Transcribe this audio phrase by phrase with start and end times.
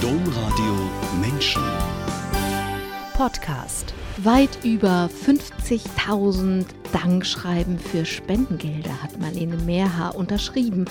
[0.00, 1.62] Domradio Menschen.
[3.12, 3.92] Podcast.
[4.16, 10.86] Weit über 50.000 Dankschreiben für Spendengelder hat Marlene Mehrhaar unterschrieben.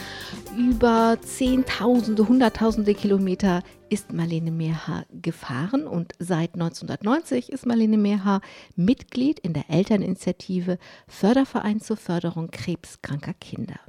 [0.55, 8.41] Über Zehntausende, Hunderttausende Kilometer ist Marlene Mehrhaar gefahren und seit 1990 ist Marlene Mehrhaar
[8.76, 13.80] Mitglied in der Elterninitiative Förderverein zur Förderung krebskranker Kinder.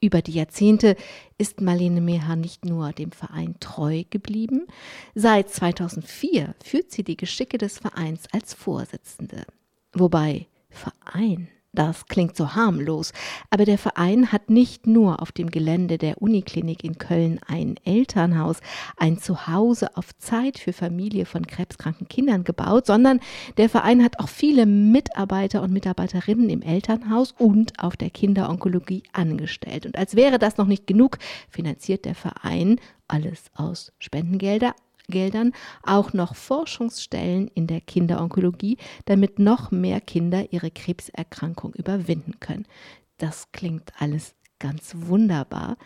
[0.00, 0.96] Über die Jahrzehnte
[1.38, 4.66] ist Marlene Meha nicht nur dem Verein treu geblieben,
[5.14, 9.46] seit 2004 führt sie die Geschicke des Vereins als Vorsitzende.
[9.92, 13.12] Wobei Verein das klingt so harmlos,
[13.50, 18.60] aber der Verein hat nicht nur auf dem Gelände der Uniklinik in Köln ein Elternhaus,
[18.96, 23.20] ein Zuhause auf Zeit für Familie von krebskranken Kindern gebaut, sondern
[23.56, 29.86] der Verein hat auch viele Mitarbeiter und Mitarbeiterinnen im Elternhaus und auf der Kinderonkologie angestellt.
[29.86, 31.18] Und als wäre das noch nicht genug,
[31.48, 34.74] finanziert der Verein alles aus Spendengelder,
[35.08, 42.66] Geldern auch noch Forschungsstellen in der Kinderonkologie, damit noch mehr Kinder ihre Krebserkrankung überwinden können.
[43.18, 45.76] Das klingt alles ganz wunderbar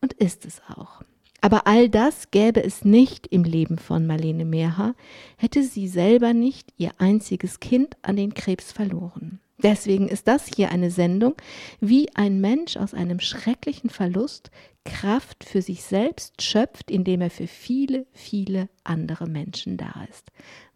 [0.00, 1.02] und ist es auch.
[1.40, 4.94] Aber all das gäbe es nicht im Leben von Marlene Mehrhaar,
[5.36, 9.40] hätte sie selber nicht ihr einziges Kind an den Krebs verloren.
[9.62, 11.34] Deswegen ist das hier eine Sendung,
[11.80, 14.50] wie ein Mensch aus einem schrecklichen Verlust
[14.84, 20.30] Kraft für sich selbst schöpft, indem er für viele, viele andere Menschen da ist.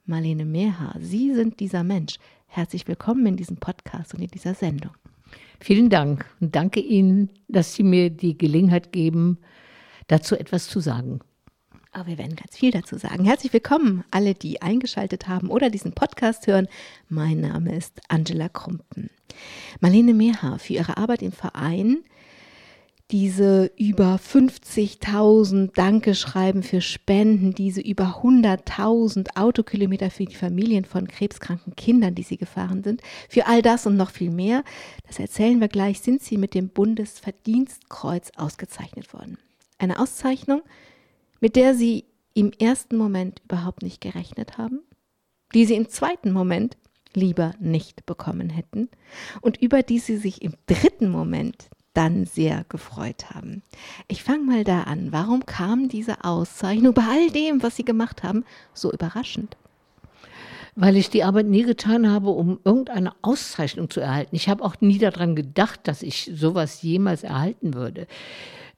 [0.06, 2.19] Marlene Mehrhaar, Sie sind dieser Mensch.
[2.47, 4.92] Herzlich willkommen in diesem Podcast und in dieser Sendung.
[5.61, 9.39] Vielen Dank und danke Ihnen, dass Sie mir die Gelegenheit geben,
[10.06, 11.20] dazu etwas zu sagen.
[11.93, 13.25] Aber wir werden ganz viel dazu sagen.
[13.25, 16.69] Herzlich willkommen, alle, die eingeschaltet haben oder diesen Podcast hören.
[17.09, 19.11] Mein Name ist Angela Krumpen.
[19.81, 21.98] Marlene Mehrhaar, für ihre Arbeit im Verein
[23.11, 31.75] diese über 50.000 Dankeschreiben für Spenden, diese über 100.000 Autokilometer für die Familien von krebskranken
[31.75, 34.62] Kindern, die sie gefahren sind, für all das und noch viel mehr,
[35.06, 39.38] das erzählen wir gleich, sind sie mit dem Bundesverdienstkreuz ausgezeichnet worden.
[39.78, 40.60] Eine Auszeichnung,
[41.41, 42.04] mit der sie
[42.34, 44.81] im ersten Moment überhaupt nicht gerechnet haben,
[45.54, 46.77] die sie im zweiten Moment
[47.15, 48.91] lieber nicht bekommen hätten
[49.41, 53.62] und über die sie sich im dritten Moment dann sehr gefreut haben.
[54.06, 55.10] Ich fange mal da an.
[55.10, 59.56] Warum kam diese Auszeichnung bei all dem, was Sie gemacht haben, so überraschend?
[60.76, 64.36] Weil ich die Arbeit nie getan habe, um irgendeine Auszeichnung zu erhalten.
[64.36, 68.06] Ich habe auch nie daran gedacht, dass ich sowas jemals erhalten würde.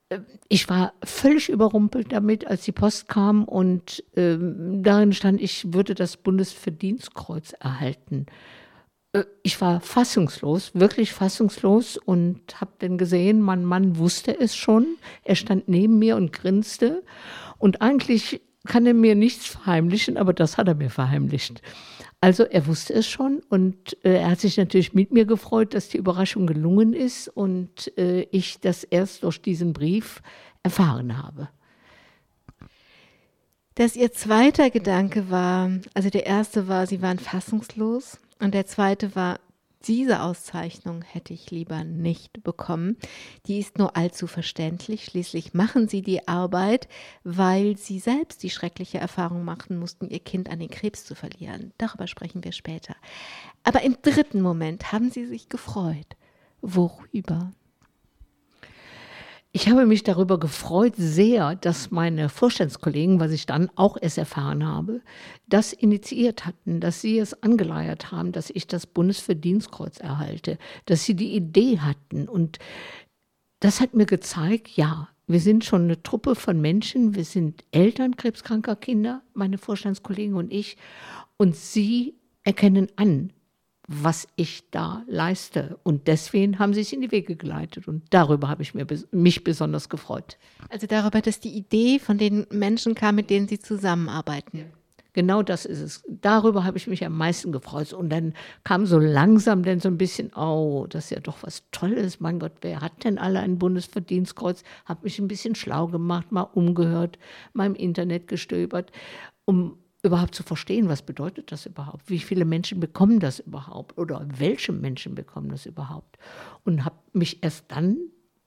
[0.08, 5.74] Äh, ich war völlig überrumpelt damit, als die Post kam und äh, darin stand, ich
[5.74, 8.24] würde das Bundesverdienstkreuz erhalten.
[9.12, 14.96] Äh, ich war fassungslos, wirklich fassungslos und habe dann gesehen, mein Mann wusste es schon.
[15.24, 17.02] Er stand neben mir und grinste.
[17.58, 21.62] Und eigentlich kann er mir nichts verheimlichen, aber das hat er mir verheimlicht.
[22.20, 25.88] Also er wusste es schon und äh, er hat sich natürlich mit mir gefreut, dass
[25.88, 30.20] die Überraschung gelungen ist und äh, ich das erst durch diesen Brief
[30.62, 31.48] erfahren habe.
[33.76, 39.14] Dass Ihr zweiter Gedanke war, also der erste war, Sie waren fassungslos und der zweite
[39.14, 39.38] war,
[39.86, 42.98] diese Auszeichnung hätte ich lieber nicht bekommen.
[43.46, 45.06] Die ist nur allzu verständlich.
[45.06, 46.86] Schließlich machen sie die Arbeit,
[47.24, 51.72] weil sie selbst die schreckliche Erfahrung machen mussten, ihr Kind an den Krebs zu verlieren.
[51.78, 52.94] Darüber sprechen wir später.
[53.64, 56.16] Aber im dritten Moment haben sie sich gefreut.
[56.60, 57.52] Worüber?
[59.52, 64.64] Ich habe mich darüber gefreut sehr, dass meine Vorstandskollegen, was ich dann auch erst erfahren
[64.64, 65.00] habe,
[65.48, 70.56] das initiiert hatten, dass sie es angeleiert haben, dass ich das Bundesverdienstkreuz erhalte,
[70.86, 72.28] dass sie die Idee hatten.
[72.28, 72.60] Und
[73.58, 78.16] das hat mir gezeigt, ja, wir sind schon eine Truppe von Menschen, wir sind Eltern
[78.16, 80.76] krebskranker Kinder, meine Vorstandskollegen und ich,
[81.36, 83.32] und sie erkennen an,
[83.92, 85.76] was ich da leiste.
[85.82, 87.88] Und deswegen haben sie es in die Wege geleitet.
[87.88, 90.38] Und darüber habe ich mir, mich besonders gefreut.
[90.68, 94.66] Also darüber, dass die Idee von den Menschen kam, mit denen sie zusammenarbeiten.
[95.12, 96.04] Genau das ist es.
[96.06, 97.92] Darüber habe ich mich am meisten gefreut.
[97.92, 101.64] Und dann kam so langsam dann so ein bisschen, oh, das ist ja doch was
[101.72, 102.20] Tolles.
[102.20, 104.62] Mein Gott, wer hat denn alle ein Bundesverdienstkreuz?
[104.84, 107.18] Habe mich ein bisschen schlau gemacht, mal umgehört,
[107.54, 108.92] mal im Internet gestöbert,
[109.46, 112.08] um überhaupt zu verstehen, was bedeutet das überhaupt?
[112.08, 113.98] Wie viele Menschen bekommen das überhaupt?
[113.98, 116.18] Oder welche Menschen bekommen das überhaupt?
[116.64, 117.98] Und habe mich erst dann,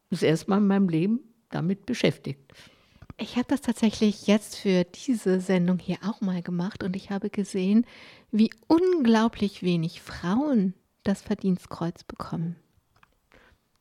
[0.09, 1.19] das erste Mal in meinem Leben,
[1.49, 2.53] damit beschäftigt.
[3.17, 7.29] Ich habe das tatsächlich jetzt für diese Sendung hier auch mal gemacht und ich habe
[7.29, 7.85] gesehen,
[8.31, 10.73] wie unglaublich wenig Frauen
[11.03, 12.55] das Verdienstkreuz bekommen.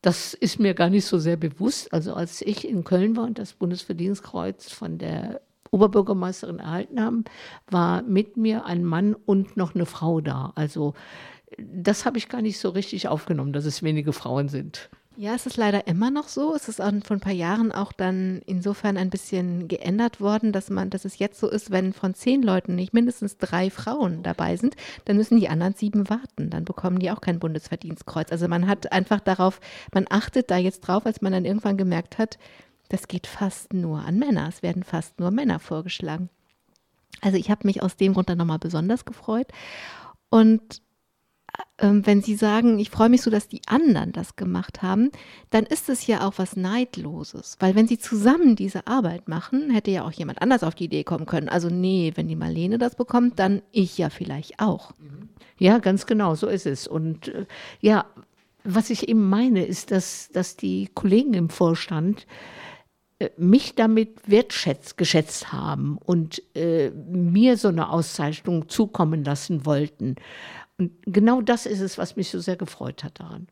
[0.02, 1.92] Das ist mir gar nicht so sehr bewusst.
[1.92, 5.40] Also als ich in Köln war und das Bundesverdienstkreuz von der
[5.72, 7.24] Oberbürgermeisterin erhalten haben,
[7.68, 10.52] war mit mir ein Mann und noch eine Frau da.
[10.54, 10.94] Also
[11.58, 14.90] das habe ich gar nicht so richtig aufgenommen, dass es wenige Frauen sind.
[15.16, 16.54] Ja, es ist leider immer noch so.
[16.54, 20.70] Es ist auch vor ein paar Jahren auch dann insofern ein bisschen geändert worden, dass
[20.70, 24.56] man, dass es jetzt so ist, wenn von zehn Leuten nicht mindestens drei Frauen dabei
[24.56, 24.74] sind,
[25.04, 26.48] dann müssen die anderen sieben warten.
[26.48, 28.32] Dann bekommen die auch kein Bundesverdienstkreuz.
[28.32, 29.60] Also man hat einfach darauf,
[29.92, 32.38] man achtet da jetzt drauf, als man dann irgendwann gemerkt hat,
[32.92, 34.46] das geht fast nur an Männer.
[34.48, 36.28] Es werden fast nur Männer vorgeschlagen.
[37.22, 39.46] Also ich habe mich aus dem Grund dann nochmal besonders gefreut.
[40.28, 40.82] Und
[41.78, 45.10] ähm, wenn Sie sagen, ich freue mich so, dass die anderen das gemacht haben,
[45.48, 47.56] dann ist es ja auch was Neidloses.
[47.60, 51.02] Weil wenn Sie zusammen diese Arbeit machen, hätte ja auch jemand anders auf die Idee
[51.02, 51.48] kommen können.
[51.48, 54.92] Also nee, wenn die Marlene das bekommt, dann ich ja vielleicht auch.
[55.58, 56.86] Ja, ganz genau, so ist es.
[56.86, 57.46] Und äh,
[57.80, 58.04] ja,
[58.64, 62.62] was ich eben meine, ist, dass, dass die Kollegen im Vorstand äh,
[63.36, 70.16] mich damit wertschätzt geschätzt haben und äh, mir so eine Auszeichnung zukommen lassen wollten.
[70.78, 73.48] Und genau das ist es, was mich so sehr gefreut hat daran.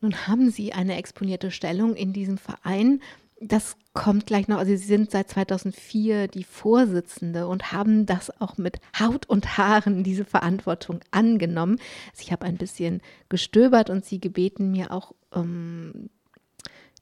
[0.00, 3.00] Nun haben Sie eine exponierte Stellung in diesem Verein.
[3.40, 4.58] Das kommt gleich noch.
[4.58, 10.02] Also Sie sind seit 2004 die Vorsitzende und haben das auch mit Haut und Haaren,
[10.02, 11.78] diese Verantwortung angenommen.
[12.10, 16.10] Also ich habe ein bisschen gestöbert und Sie gebeten mir auch ähm,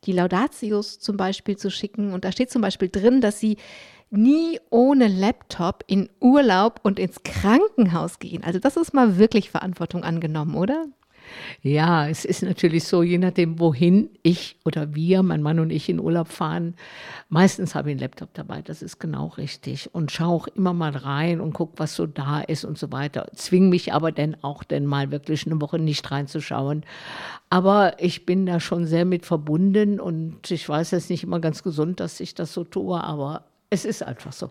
[0.05, 2.13] die Laudatius zum Beispiel zu schicken.
[2.13, 3.57] Und da steht zum Beispiel drin, dass Sie
[4.11, 8.45] nie ohne Laptop in Urlaub und ins Krankenhaus gehen.
[8.45, 10.87] Also das ist mal wirklich Verantwortung angenommen, oder?
[11.63, 15.89] Ja, es ist natürlich so, je nachdem, wohin ich oder wir, mein Mann und ich
[15.89, 16.75] in Urlaub fahren,
[17.29, 19.95] meistens habe ich einen Laptop dabei, das ist genau richtig.
[19.95, 23.27] Und schaue auch immer mal rein und gucke, was so da ist und so weiter.
[23.35, 26.85] Zwing mich aber dann auch dann mal wirklich eine Woche nicht reinzuschauen.
[27.51, 31.41] Aber ich bin da schon sehr mit verbunden und ich weiß, es ist nicht immer
[31.41, 34.51] ganz gesund, dass ich das so tue, aber es ist einfach so.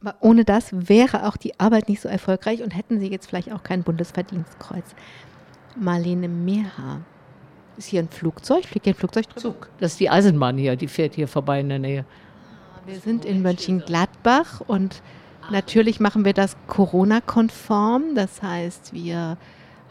[0.00, 3.52] Aber ohne das wäre auch die Arbeit nicht so erfolgreich und hätten Sie jetzt vielleicht
[3.52, 4.94] auch kein Bundesverdienstkreuz.
[5.76, 7.00] Marlene Mehrhaar.
[7.76, 8.64] Ist hier ein Flugzeug?
[8.64, 9.40] Fliegt hier ein Flugzeug drüber?
[9.40, 9.68] Zug.
[9.80, 12.04] Das ist die Eisenbahn hier, die fährt hier vorbei in der Nähe.
[12.84, 15.02] Wir sind in Mönchengladbach und
[15.50, 18.14] natürlich machen wir das Corona-konform.
[18.14, 19.38] Das heißt, wir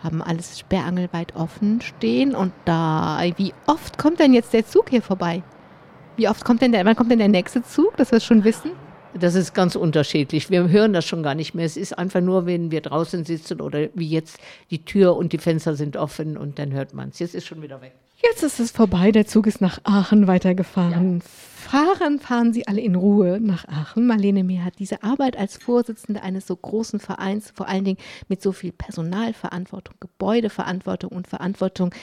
[0.04, 5.01] haben alles sperrangelweit offen stehen und da, wie oft kommt denn jetzt der Zug hier
[5.01, 5.44] vorbei?
[6.18, 8.44] Wie oft kommt denn der, wann kommt denn der nächste Zug, dass wir es schon
[8.44, 8.72] wissen?
[9.19, 10.50] Das ist ganz unterschiedlich.
[10.50, 11.66] Wir hören das schon gar nicht mehr.
[11.66, 15.38] Es ist einfach nur, wenn wir draußen sitzen oder wie jetzt die Tür und die
[15.38, 17.19] Fenster sind offen und dann hört man es.
[17.19, 17.94] Jetzt ist schon wieder weg.
[18.24, 19.12] Jetzt ist es vorbei.
[19.12, 21.22] Der Zug ist nach Aachen weitergefahren.
[21.22, 21.25] Ja.
[21.62, 24.06] Fahren, fahren Sie alle in Ruhe nach Aachen.
[24.06, 27.98] Marlene Mehr hat diese Arbeit als Vorsitzende eines so großen Vereins, vor allen Dingen
[28.28, 31.94] mit so viel Personalverantwortung, Gebäudeverantwortung und Verantwortung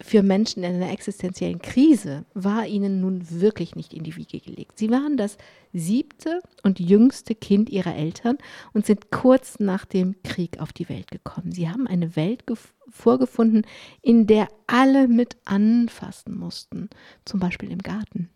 [0.00, 4.78] für Menschen in einer existenziellen Krise war ihnen nun wirklich nicht in die Wiege gelegt.
[4.78, 5.36] Sie waren das
[5.72, 8.38] siebte und jüngste Kind ihrer Eltern
[8.72, 11.52] und sind kurz nach dem Krieg auf die Welt gekommen.
[11.52, 12.44] Sie haben eine Welt
[12.88, 13.62] vorgefunden,
[14.02, 16.90] in der alle mit anfassen mussten,
[17.24, 18.30] zum Beispiel im Garten.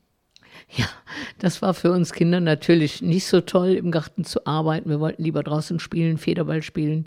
[0.71, 0.87] Ja,
[1.39, 4.91] das war für uns Kinder natürlich nicht so toll, im Garten zu arbeiten.
[4.91, 7.07] Wir wollten lieber draußen spielen, Federball spielen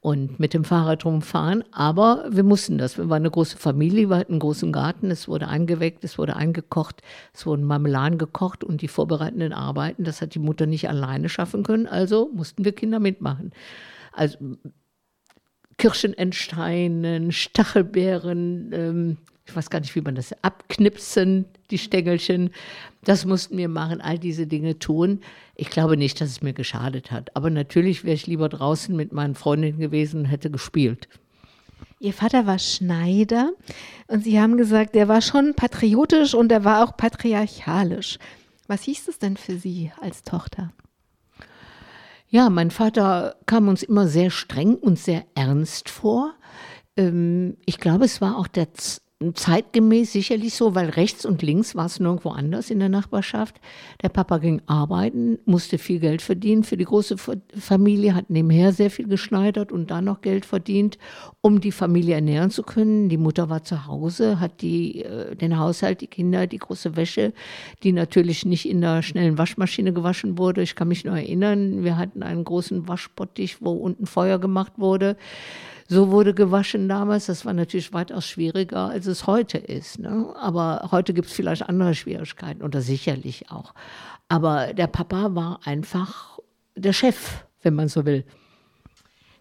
[0.00, 1.64] und mit dem Fahrrad rumfahren.
[1.72, 2.96] Aber wir mussten das.
[2.96, 5.10] Wir waren eine große Familie, wir hatten einen großen Garten.
[5.10, 7.02] Es wurde eingeweckt, es wurde eingekocht,
[7.34, 11.62] es wurden Marmeladen gekocht und die vorbereitenden Arbeiten, das hat die Mutter nicht alleine schaffen
[11.62, 11.86] können.
[11.86, 13.52] Also mussten wir Kinder mitmachen.
[14.12, 14.38] Also
[15.76, 22.50] Kirschen entsteinen, Stachelbeeren, ähm, ich weiß gar nicht, wie man das abknipsen, die Stängelchen.
[23.04, 25.20] Das mussten wir machen, all diese Dinge tun.
[25.54, 27.36] Ich glaube nicht, dass es mir geschadet hat.
[27.36, 31.08] Aber natürlich wäre ich lieber draußen mit meinen Freundinnen gewesen und hätte gespielt.
[32.00, 33.52] Ihr Vater war Schneider
[34.08, 38.18] und Sie haben gesagt, er war schon patriotisch und er war auch patriarchalisch.
[38.66, 40.72] Was hieß es denn für Sie als Tochter?
[42.28, 46.34] Ja, mein Vater kam uns immer sehr streng und sehr ernst vor.
[46.96, 48.72] Ähm, ich glaube, es war auch der
[49.32, 53.60] zeitgemäß sicherlich so, weil rechts und links war es nirgendwo anders in der Nachbarschaft.
[54.02, 57.16] Der Papa ging arbeiten, musste viel Geld verdienen für die große
[57.58, 60.98] Familie, hat nebenher sehr viel geschneidert und dann noch Geld verdient,
[61.40, 63.08] um die Familie ernähren zu können.
[63.08, 67.32] Die Mutter war zu Hause, hat die, äh, den Haushalt, die Kinder, die große Wäsche,
[67.82, 70.62] die natürlich nicht in der schnellen Waschmaschine gewaschen wurde.
[70.62, 75.16] Ich kann mich nur erinnern, wir hatten einen großen Waschbottich, wo unten Feuer gemacht wurde.
[75.88, 77.26] So wurde gewaschen damals.
[77.26, 79.98] Das war natürlich weitaus schwieriger, als es heute ist.
[79.98, 80.34] Ne?
[80.36, 83.74] Aber heute gibt es vielleicht andere Schwierigkeiten oder sicherlich auch.
[84.28, 86.38] Aber der Papa war einfach
[86.74, 88.24] der Chef, wenn man so will.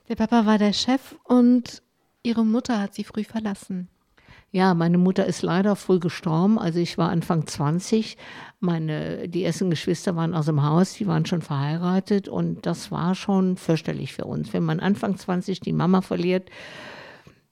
[0.09, 1.81] Der Papa war der Chef und
[2.23, 3.87] ihre Mutter hat sie früh verlassen.
[4.53, 6.59] Ja, meine Mutter ist leider früh gestorben.
[6.59, 8.17] Also ich war Anfang 20.
[8.59, 13.15] Meine, die ersten Geschwister waren aus dem Haus, die waren schon verheiratet und das war
[13.15, 14.53] schon fürchterlich für uns.
[14.53, 16.51] Wenn man Anfang 20 die Mama verliert,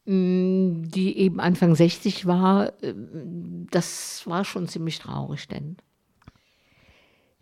[0.05, 2.93] mm, die eben Anfang 60 war, äh,
[3.72, 5.77] das war schon ziemlich traurig, denn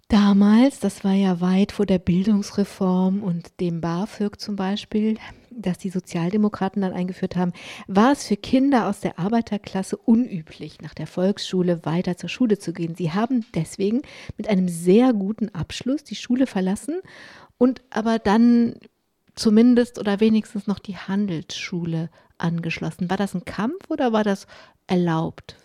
[0.08, 5.20] Damals, das war ja weit vor der Bildungsreform und dem BAföG zum Beispiel,
[5.62, 7.54] das die Sozialdemokraten dann eingeführt haben,
[7.88, 12.74] war es für Kinder aus der Arbeiterklasse unüblich, nach der Volksschule weiter zur Schule zu
[12.74, 12.96] gehen.
[12.96, 14.01] Sie haben deswegen
[14.38, 17.00] mit einem sehr guten Abschluss die Schule verlassen
[17.58, 18.75] und aber dann
[19.36, 23.10] zumindest oder wenigstens noch die Handelsschule angeschlossen.
[23.10, 24.48] War das ein Kampf oder war das
[24.88, 25.59] erlaubt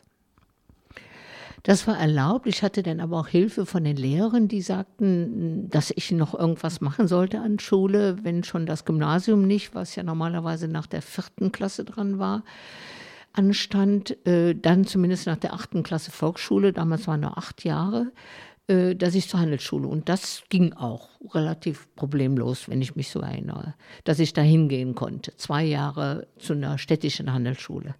[1.64, 2.46] das war erlaubt.
[2.46, 6.82] Ich hatte dann aber auch Hilfe von den Lehrern, die sagten, dass ich noch irgendwas
[6.82, 11.52] machen sollte an Schule, wenn schon das Gymnasium nicht, was ja normalerweise nach der vierten
[11.52, 12.44] Klasse dran war,
[13.32, 14.26] anstand.
[14.26, 18.12] Äh, dann zumindest nach der achten Klasse Volksschule, damals waren nur acht Jahre
[18.66, 23.20] äh, dass ich zur Handelsschule und das ging auch relativ problemlos, wenn ich mich so
[23.20, 25.36] erinnere, dass ich da hingehen konnte.
[25.36, 27.94] Zwei Jahre zu einer städtischen Handelsschule.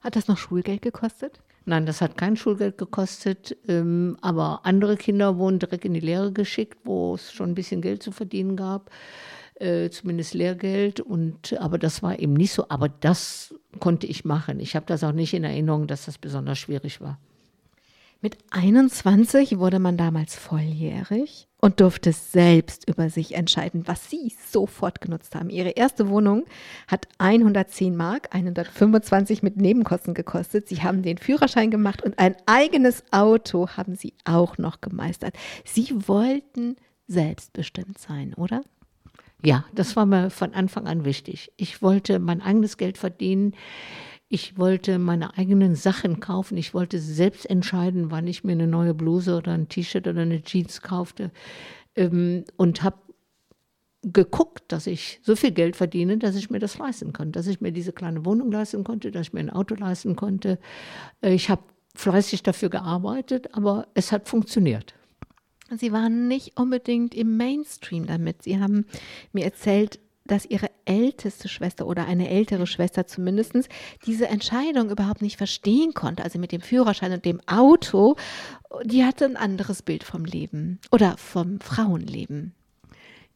[0.00, 1.40] Hat das noch Schulgeld gekostet?
[1.66, 6.30] Nein, das hat kein Schulgeld gekostet, ähm, aber andere Kinder wurden direkt in die Lehre
[6.30, 8.90] geschickt, wo es schon ein bisschen Geld zu verdienen gab,
[9.54, 11.00] äh, zumindest Lehrgeld.
[11.00, 12.66] Und, aber das war eben nicht so.
[12.68, 14.60] Aber das konnte ich machen.
[14.60, 17.18] Ich habe das auch nicht in Erinnerung, dass das besonders schwierig war.
[18.24, 25.02] Mit 21 wurde man damals volljährig und durfte selbst über sich entscheiden, was sie sofort
[25.02, 25.50] genutzt haben.
[25.50, 26.46] Ihre erste Wohnung
[26.86, 30.68] hat 110 Mark, 125 mit Nebenkosten gekostet.
[30.68, 35.34] Sie haben den Führerschein gemacht und ein eigenes Auto haben sie auch noch gemeistert.
[35.66, 36.76] Sie wollten
[37.06, 38.62] selbstbestimmt sein, oder?
[39.44, 41.52] Ja, das war mir von Anfang an wichtig.
[41.58, 43.52] Ich wollte mein eigenes Geld verdienen.
[44.28, 46.56] Ich wollte meine eigenen Sachen kaufen.
[46.56, 50.42] Ich wollte selbst entscheiden, wann ich mir eine neue Bluse oder ein T-Shirt oder eine
[50.42, 51.30] Jeans kaufte.
[51.94, 52.96] Ähm, und habe
[54.02, 57.60] geguckt, dass ich so viel Geld verdiene, dass ich mir das leisten kann, dass ich
[57.60, 60.58] mir diese kleine Wohnung leisten konnte, dass ich mir ein Auto leisten konnte.
[61.20, 61.62] Äh, ich habe
[61.94, 64.94] fleißig dafür gearbeitet, aber es hat funktioniert.
[65.70, 68.42] Sie waren nicht unbedingt im Mainstream damit.
[68.42, 68.84] Sie haben
[69.32, 73.54] mir erzählt, dass ihre älteste Schwester oder eine ältere Schwester zumindest
[74.06, 78.16] diese Entscheidung überhaupt nicht verstehen konnte, also mit dem Führerschein und dem Auto,
[78.84, 82.54] die hatte ein anderes Bild vom Leben oder vom Frauenleben.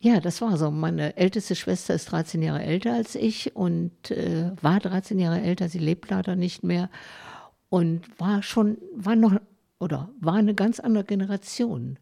[0.01, 0.71] Ja, das war so.
[0.71, 5.69] Meine älteste Schwester ist 13 Jahre älter als ich und äh, war 13 Jahre älter.
[5.69, 6.89] Sie lebt leider nicht mehr
[7.69, 9.41] und war schon, war noch,
[9.81, 11.99] oder war eine ganz andere Generation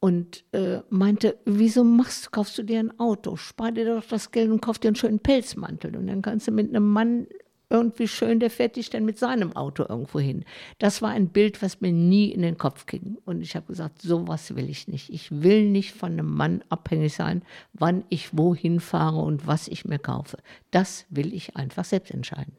[0.00, 3.36] und äh, meinte, wieso machst kaufst du dir ein Auto?
[3.36, 5.94] Spar dir doch das Geld und kauf dir einen schönen Pelzmantel.
[5.94, 7.26] Und dann kannst du mit einem Mann
[7.68, 10.44] irgendwie schön, der fährt dich dann mit seinem Auto irgendwo hin.
[10.78, 13.18] Das war ein Bild, was mir nie in den Kopf ging.
[13.24, 15.10] Und ich habe gesagt, sowas will ich nicht.
[15.10, 17.42] Ich will nicht von einem Mann abhängig sein,
[17.72, 20.38] wann ich wohin fahre und was ich mir kaufe.
[20.72, 22.54] Das will ich einfach selbst entscheiden.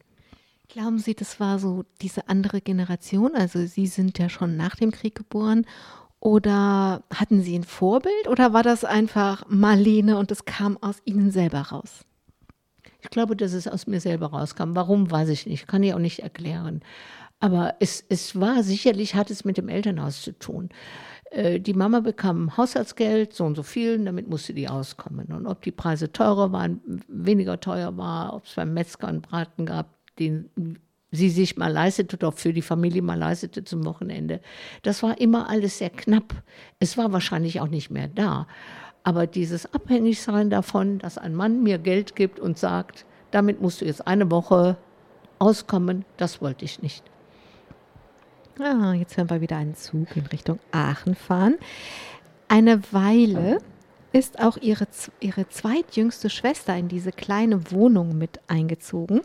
[0.69, 3.35] Glauben Sie, das war so diese andere Generation?
[3.35, 5.65] Also Sie sind ja schon nach dem Krieg geboren
[6.21, 11.31] oder hatten Sie ein Vorbild oder war das einfach Marlene und es kam aus Ihnen
[11.31, 12.05] selber raus?
[13.01, 14.75] Ich glaube, dass es aus mir selber rauskam.
[14.75, 15.67] Warum, weiß ich nicht.
[15.67, 16.81] Kann ich auch nicht erklären.
[17.39, 20.69] Aber es, es war sicherlich, hat es mit dem Elternhaus zu tun.
[21.31, 25.33] Äh, die Mama bekam Haushaltsgeld, so und so viel, und damit musste die auskommen.
[25.33, 29.65] Und ob die Preise teurer waren, weniger teuer war, ob es beim Metzger einen Braten
[29.65, 29.87] gab,
[30.19, 30.51] den
[31.11, 34.39] sie sich mal leistete oder für die Familie mal leistete zum Wochenende.
[34.81, 36.33] Das war immer alles sehr knapp.
[36.79, 38.47] Es war wahrscheinlich auch nicht mehr da.
[39.03, 43.85] Aber dieses Abhängigsein davon, dass ein Mann mir Geld gibt und sagt, damit musst du
[43.85, 44.77] jetzt eine Woche
[45.39, 47.03] auskommen, das wollte ich nicht.
[48.59, 51.55] Ah, jetzt hören wir wieder einen Zug in Richtung Aachen fahren.
[52.47, 53.57] Eine Weile
[54.11, 54.87] ist auch ihre,
[55.19, 59.21] ihre zweitjüngste Schwester in diese kleine Wohnung mit eingezogen.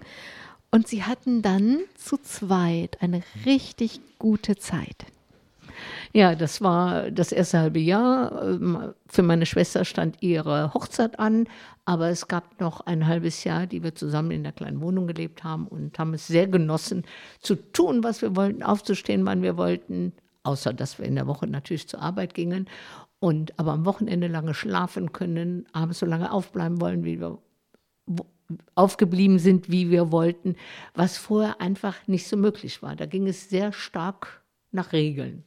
[0.71, 5.07] Und sie hatten dann zu zweit eine richtig gute Zeit.
[6.13, 8.43] Ja, das war das erste halbe Jahr.
[8.43, 11.47] Ähm, für meine Schwester stand ihre Hochzeit an,
[11.85, 15.45] aber es gab noch ein halbes Jahr, die wir zusammen in der kleinen Wohnung gelebt
[15.45, 17.05] haben und haben es sehr genossen,
[17.41, 21.47] zu tun, was wir wollten, aufzustehen, wann wir wollten, außer dass wir in der Woche
[21.47, 22.69] natürlich zur Arbeit gingen
[23.19, 27.39] und aber am Wochenende lange schlafen können, abends so lange aufbleiben wollen, wie wir
[28.75, 30.57] aufgeblieben sind, wie wir wollten,
[30.95, 32.97] was vorher einfach nicht so möglich war.
[32.97, 35.45] Da ging es sehr stark nach Regeln.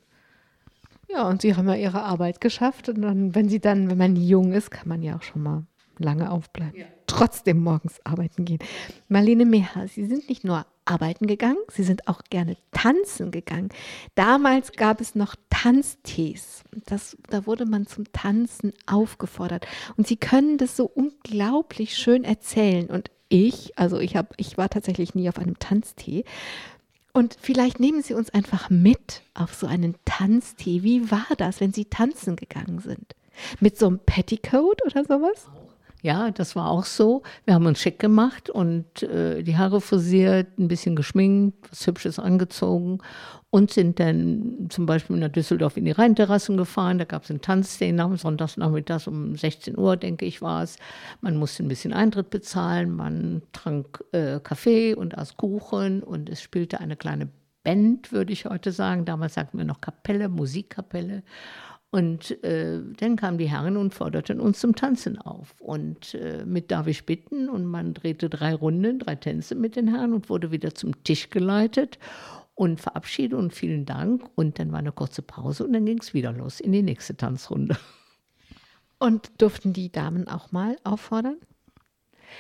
[1.10, 2.90] Ja, und Sie haben ja Ihre Arbeit geschafft.
[2.90, 5.64] Und dann, wenn Sie dann, wenn man jung ist, kann man ja auch schon mal
[6.00, 6.80] lange aufbleiben.
[6.80, 6.86] Ja.
[7.08, 8.60] Trotzdem morgens arbeiten gehen.
[9.08, 13.70] Marlene Meha, Sie sind nicht nur arbeiten gegangen, sie sind auch gerne tanzen gegangen.
[14.16, 16.64] Damals gab es noch Tanztees.
[16.86, 19.68] Das, da wurde man zum Tanzen aufgefordert.
[19.98, 22.88] Und sie können das so unglaublich schön erzählen.
[22.88, 26.24] Und ich, also ich, hab, ich war tatsächlich nie auf einem Tanztee.
[27.14, 30.84] Und vielleicht nehmen Sie uns einfach mit auf so einen Tanztee.
[30.84, 33.16] Wie war das, wenn Sie tanzen gegangen sind?
[33.60, 35.48] Mit so einem Petticoat oder sowas?
[36.02, 37.24] Ja, das war auch so.
[37.44, 42.20] Wir haben uns schick gemacht und äh, die Haare frisiert, ein bisschen geschminkt, was Hübsches
[42.20, 43.00] angezogen
[43.50, 47.00] und sind dann zum Beispiel nach Düsseldorf in die Rheinterrassen gefahren.
[47.00, 50.78] Da gab es einen Tanzday nach Sonntagsnachmittags um 16 Uhr, denke ich, war es.
[51.20, 56.42] Man musste ein bisschen Eintritt bezahlen, man trank äh, Kaffee und aß Kuchen und es
[56.42, 57.28] spielte eine kleine
[57.64, 59.04] Band, würde ich heute sagen.
[59.04, 61.24] Damals sagten wir noch Kapelle, Musikkapelle.
[61.92, 65.56] Und äh, dann kamen die Herren und forderten uns zum Tanzen auf.
[65.60, 67.50] Und äh, mit darf ich bitten?
[67.50, 71.32] Und man drehte drei Runden, drei Tänze mit den Herren und wurde wieder zum Tisch
[71.32, 71.98] geleitet
[72.54, 74.24] und verabschiede und vielen Dank.
[74.36, 77.18] Und dann war eine kurze Pause und dann ging es wieder los in die nächste
[77.18, 77.76] Tanzrunde.
[79.00, 81.38] Und durften die Damen auch mal auffordern?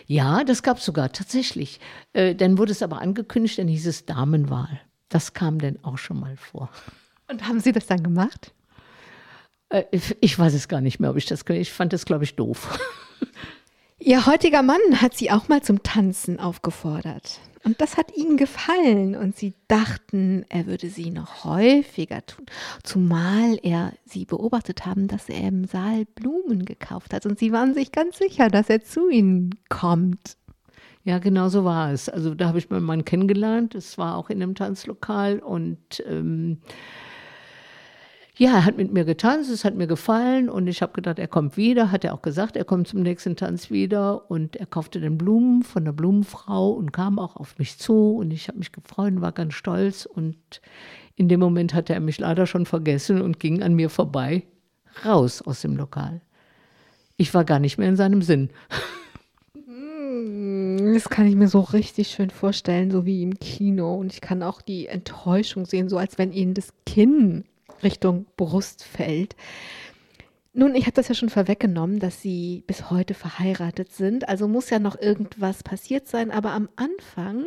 [0.05, 1.79] Ja, das gab es sogar tatsächlich.
[2.13, 4.81] Äh, dann wurde es aber angekündigt, dann hieß es Damenwahl.
[5.07, 6.69] Das kam dann auch schon mal vor.
[7.29, 8.53] Und haben Sie das dann gemacht?
[9.69, 9.83] Äh,
[10.19, 12.77] ich weiß es gar nicht mehr, ob ich das, ich fand das, glaube ich, doof.
[14.01, 17.39] Ihr heutiger Mann hat Sie auch mal zum Tanzen aufgefordert.
[17.65, 22.45] Und das hat Ihnen gefallen und Sie dachten, er würde Sie noch häufiger tun.
[22.83, 27.25] Zumal er Sie beobachtet haben, dass er im Saal Blumen gekauft hat.
[27.25, 30.37] Und Sie waren sich ganz sicher, dass er zu Ihnen kommt.
[31.03, 32.07] Ja, genau so war es.
[32.07, 33.75] Also da habe ich meinen Mann kennengelernt.
[33.75, 36.59] Es war auch in einem Tanzlokal und ähm,
[38.39, 41.27] ja, er hat mit mir getanzt, es hat mir gefallen und ich habe gedacht, er
[41.27, 45.01] kommt wieder, hat er auch gesagt, er kommt zum nächsten Tanz wieder und er kaufte
[45.01, 48.71] dann Blumen von der Blumenfrau und kam auch auf mich zu und ich habe mich
[48.71, 50.37] gefreut und war ganz stolz und
[51.17, 54.43] in dem Moment hatte er mich leider schon vergessen und ging an mir vorbei,
[55.03, 56.21] raus aus dem Lokal.
[57.17, 58.51] Ich war gar nicht mehr in seinem Sinn.
[59.53, 63.95] Hm, das kann ich mir so richtig schön vorstellen, so wie im Kino.
[63.95, 67.43] Und ich kann auch die Enttäuschung sehen, so als wenn ihnen das Kinn
[67.83, 69.35] Richtung Brust fällt.
[70.53, 74.27] Nun, ich habe das ja schon vorweggenommen, dass Sie bis heute verheiratet sind.
[74.27, 76.31] Also muss ja noch irgendwas passiert sein.
[76.31, 77.45] Aber am Anfang,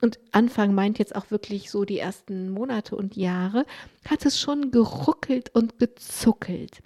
[0.00, 3.66] und Anfang meint jetzt auch wirklich so die ersten Monate und Jahre,
[4.08, 6.82] hat es schon geruckelt und gezuckelt.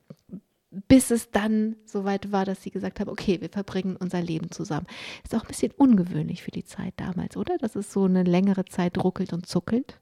[0.70, 4.86] Bis es dann soweit war, dass sie gesagt haben, okay, wir verbringen unser Leben zusammen.
[5.24, 7.58] Ist auch ein bisschen ungewöhnlich für die Zeit damals, oder?
[7.58, 9.98] Dass es so eine längere Zeit ruckelt und zuckelt.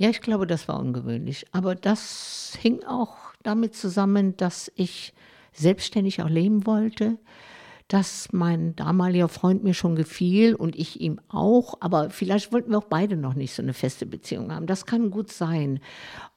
[0.00, 1.44] Ja, ich glaube, das war ungewöhnlich.
[1.52, 5.12] Aber das hing auch damit zusammen, dass ich
[5.52, 7.18] selbstständig auch leben wollte,
[7.86, 11.74] dass mein damaliger Freund mir schon gefiel und ich ihm auch.
[11.80, 14.66] Aber vielleicht wollten wir auch beide noch nicht so eine feste Beziehung haben.
[14.66, 15.80] Das kann gut sein.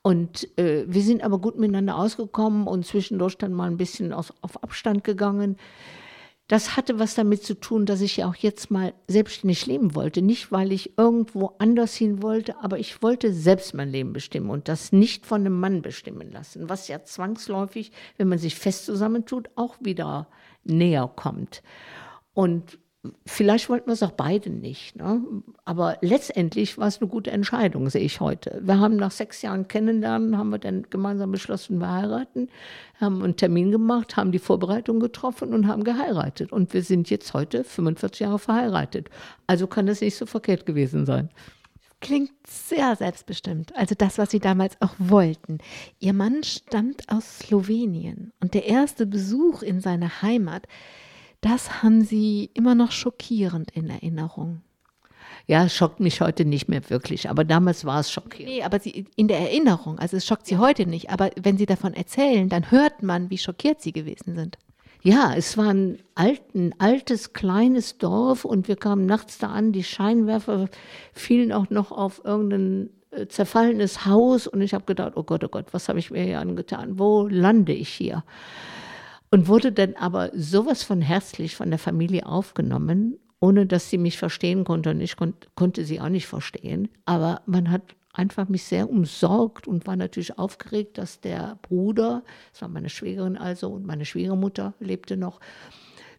[0.02, 4.34] Und äh, wir sind aber gut miteinander ausgekommen und zwischendurch dann mal ein bisschen aus,
[4.42, 5.56] auf Abstand gegangen
[6.48, 10.22] das hatte was damit zu tun, dass ich ja auch jetzt mal selbstständig leben wollte.
[10.22, 14.68] Nicht, weil ich irgendwo anders hin wollte, aber ich wollte selbst mein Leben bestimmen und
[14.68, 19.50] das nicht von einem Mann bestimmen lassen, was ja zwangsläufig, wenn man sich fest zusammentut,
[19.56, 20.28] auch wieder
[20.66, 21.64] näher kommt.
[22.34, 22.78] Und
[23.26, 24.96] Vielleicht wollten wir es auch beide nicht.
[24.96, 25.22] Ne?
[25.66, 28.62] Aber letztendlich war es eine gute Entscheidung, sehe ich heute.
[28.64, 32.48] Wir haben nach sechs Jahren Kennenlernen, haben wir dann gemeinsam beschlossen, wir heiraten,
[33.02, 36.54] haben einen Termin gemacht, haben die Vorbereitung getroffen und haben geheiratet.
[36.54, 39.10] Und wir sind jetzt heute 45 Jahre verheiratet.
[39.48, 41.30] Also kann das nicht so verkehrt gewesen sein.
[42.00, 43.76] Klingt sehr selbstbestimmt.
[43.76, 45.58] Also das, was Sie damals auch wollten.
[46.00, 50.68] Ihr Mann stammt aus Slowenien und der erste Besuch in seiner Heimat
[51.44, 54.62] das haben Sie immer noch schockierend in Erinnerung.
[55.46, 58.54] Ja, es schockt mich heute nicht mehr wirklich, aber damals war es schockierend.
[58.54, 61.66] Nee, aber Sie, in der Erinnerung, also es schockt Sie heute nicht, aber wenn Sie
[61.66, 64.58] davon erzählen, dann hört man, wie schockiert Sie gewesen sind.
[65.02, 69.74] Ja, es war ein, alt, ein altes, kleines Dorf und wir kamen nachts da an,
[69.74, 70.70] die Scheinwerfer
[71.12, 75.50] fielen auch noch auf irgendein äh, zerfallenes Haus und ich habe gedacht, oh Gott, oh
[75.50, 77.00] Gott, was habe ich mir hier angetan?
[77.00, 78.24] Wo lande ich hier?
[79.34, 84.20] Und wurde dann aber sowas von herzlich von der Familie aufgenommen, ohne dass sie mich
[84.20, 86.90] verstehen konnte und ich kon konnte sie auch nicht verstehen.
[87.06, 87.82] Aber man hat
[88.14, 93.36] einfach mich sehr umsorgt und war natürlich aufgeregt, dass der Bruder, das war meine Schwägerin
[93.36, 95.40] also und meine Schwiegermutter lebte noch,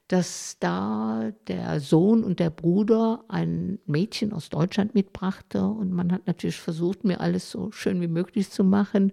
[0.09, 6.27] dass da der Sohn und der Bruder ein Mädchen aus Deutschland mitbrachte und man hat
[6.27, 9.12] natürlich versucht, mir alles so schön wie möglich zu machen.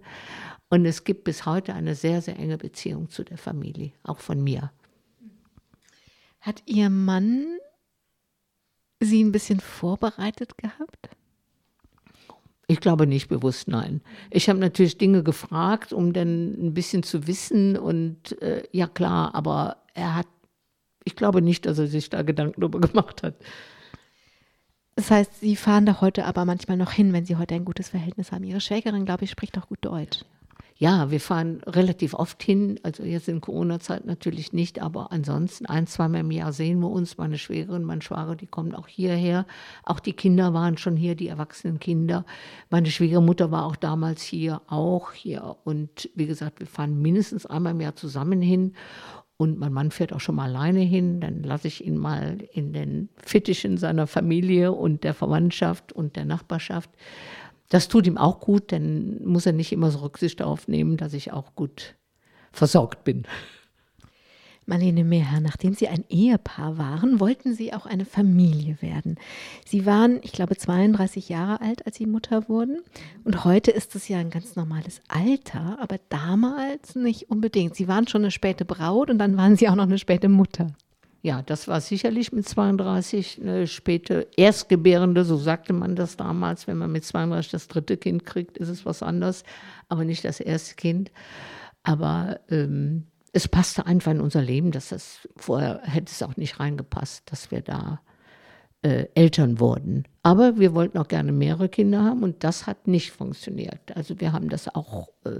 [0.72, 4.42] Und es gibt bis heute eine sehr, sehr enge Beziehung zu der Familie, auch von
[4.42, 4.72] mir.
[6.40, 7.58] Hat Ihr Mann
[8.98, 11.10] Sie ein bisschen vorbereitet gehabt?
[12.68, 14.00] Ich glaube nicht bewusst, nein.
[14.30, 19.34] Ich habe natürlich Dinge gefragt, um dann ein bisschen zu wissen und äh, ja klar,
[19.34, 20.28] aber er hat,
[21.04, 23.34] ich glaube nicht, dass er sich da Gedanken darüber gemacht hat.
[24.94, 27.90] Das heißt, Sie fahren da heute aber manchmal noch hin, wenn Sie heute ein gutes
[27.90, 28.44] Verhältnis haben.
[28.44, 30.24] Ihre Schwägerin, glaube ich, spricht auch gut Deutsch.
[30.82, 35.86] Ja, wir fahren relativ oft hin, also jetzt in Corona-Zeit natürlich nicht, aber ansonsten ein,
[35.86, 37.18] zweimal im Jahr sehen wir uns.
[37.18, 39.46] Meine Schwägerin, mein Schwager, die kommen auch hierher.
[39.84, 42.24] Auch die Kinder waren schon hier, die erwachsenen Kinder.
[42.68, 45.54] Meine Schwiegermutter war auch damals hier, auch hier.
[45.62, 48.72] Und wie gesagt, wir fahren mindestens einmal im Jahr zusammen hin.
[49.36, 51.20] Und mein Mann fährt auch schon mal alleine hin.
[51.20, 56.24] Dann lasse ich ihn mal in den Fittichen seiner Familie und der Verwandtschaft und der
[56.24, 56.90] Nachbarschaft.
[57.72, 61.14] Das tut ihm auch gut, dann muss er nicht immer so Rücksicht darauf nehmen, dass
[61.14, 61.94] ich auch gut
[62.52, 63.22] versorgt bin.
[64.66, 69.16] Marlene Meher, nachdem Sie ein Ehepaar waren, wollten Sie auch eine Familie werden.
[69.64, 72.82] Sie waren, ich glaube, 32 Jahre alt, als Sie Mutter wurden.
[73.24, 77.74] Und heute ist es ja ein ganz normales Alter, aber damals nicht unbedingt.
[77.74, 80.74] Sie waren schon eine späte Braut und dann waren Sie auch noch eine späte Mutter.
[81.24, 86.66] Ja, das war sicherlich mit 32 eine späte Erstgebärende, so sagte man das damals.
[86.66, 89.44] Wenn man mit 32 das dritte Kind kriegt, ist es was anderes,
[89.88, 91.12] aber nicht das erste Kind.
[91.84, 96.58] Aber ähm, es passte einfach in unser Leben, dass das vorher hätte es auch nicht
[96.58, 98.00] reingepasst, dass wir da
[98.82, 100.08] äh, Eltern wurden.
[100.24, 103.96] Aber wir wollten auch gerne mehrere Kinder haben und das hat nicht funktioniert.
[103.96, 105.30] Also wir haben das auch äh,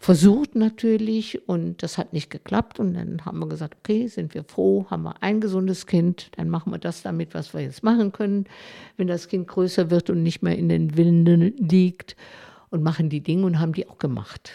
[0.00, 4.44] versucht natürlich und das hat nicht geklappt und dann haben wir gesagt, okay, sind wir
[4.44, 8.10] froh, haben wir ein gesundes Kind, dann machen wir das damit, was wir jetzt machen
[8.10, 8.46] können,
[8.96, 12.16] wenn das Kind größer wird und nicht mehr in den Winden liegt
[12.70, 14.52] und machen die Dinge und haben die auch gemacht.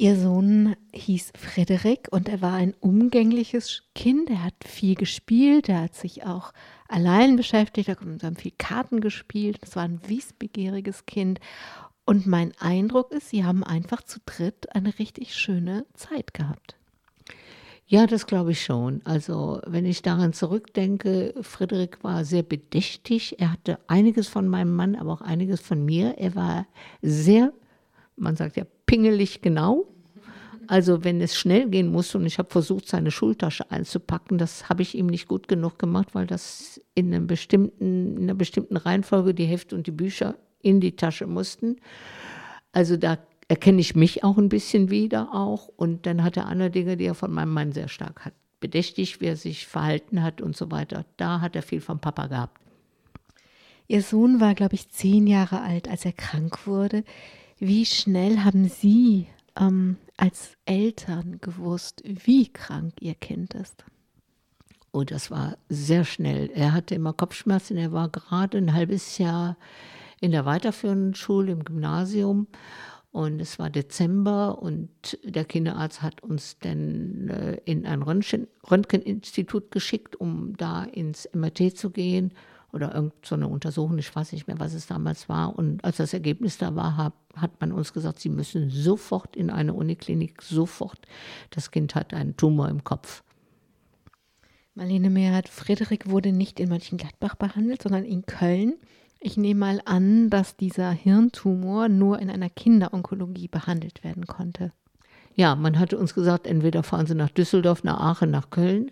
[0.00, 4.30] Ihr Sohn hieß Frederik und er war ein umgängliches Kind.
[4.30, 6.52] Er hat viel gespielt, er hat sich auch
[6.86, 9.58] allein beschäftigt, er hat viel Karten gespielt.
[9.60, 11.40] Es war ein wissbegieriges Kind.
[12.08, 16.74] Und mein Eindruck ist, sie haben einfach zu dritt eine richtig schöne Zeit gehabt.
[17.86, 19.02] Ja, das glaube ich schon.
[19.04, 23.38] Also, wenn ich daran zurückdenke, Frederik war sehr bedächtig.
[23.40, 26.14] Er hatte einiges von meinem Mann, aber auch einiges von mir.
[26.16, 26.66] Er war
[27.02, 27.52] sehr,
[28.16, 29.84] man sagt ja, pingelig genau.
[30.66, 34.80] Also wenn es schnell gehen musste und ich habe versucht, seine Schultasche einzupacken, das habe
[34.80, 39.34] ich ihm nicht gut genug gemacht, weil das in, einem bestimmten, in einer bestimmten Reihenfolge
[39.34, 41.76] die Hefte und die Bücher in die Tasche mussten.
[42.72, 43.18] Also da
[43.48, 45.68] erkenne ich mich auch ein bisschen wieder auch.
[45.68, 48.34] Und dann hat er andere Dinge, die er von meinem Mann sehr stark hat.
[48.60, 51.04] Bedächtig, wie er sich verhalten hat und so weiter.
[51.16, 52.60] Da hat er viel vom Papa gehabt.
[53.86, 57.04] Ihr Sohn war, glaube ich, zehn Jahre alt, als er krank wurde.
[57.58, 59.26] Wie schnell haben Sie
[59.58, 63.84] ähm, als Eltern gewusst, wie krank Ihr Kind ist?
[64.92, 66.50] Oh, das war sehr schnell.
[66.54, 67.76] Er hatte immer Kopfschmerzen.
[67.76, 69.56] Er war gerade ein halbes Jahr
[70.20, 72.46] in der weiterführenden Schule im Gymnasium.
[73.10, 79.70] Und es war Dezember und der Kinderarzt hat uns dann äh, in ein Röntgen, Röntgeninstitut
[79.70, 82.32] geschickt, um da ins MRT zu gehen
[82.70, 85.58] oder irgendeine so Untersuchung, ich weiß nicht mehr, was es damals war.
[85.58, 89.48] Und als das Ergebnis da war, hat, hat man uns gesagt, Sie müssen sofort in
[89.48, 91.00] eine Uniklinik, sofort.
[91.50, 93.22] Das Kind hat einen Tumor im Kopf.
[94.74, 98.74] Marlene Mehrhardt, Friedrich wurde nicht in Mönchengladbach behandelt, sondern in Köln.
[99.20, 104.72] Ich nehme mal an, dass dieser Hirntumor nur in einer Kinderonkologie behandelt werden konnte.
[105.34, 108.90] Ja, man hatte uns gesagt, entweder fahren Sie nach Düsseldorf, nach Aachen, nach Köln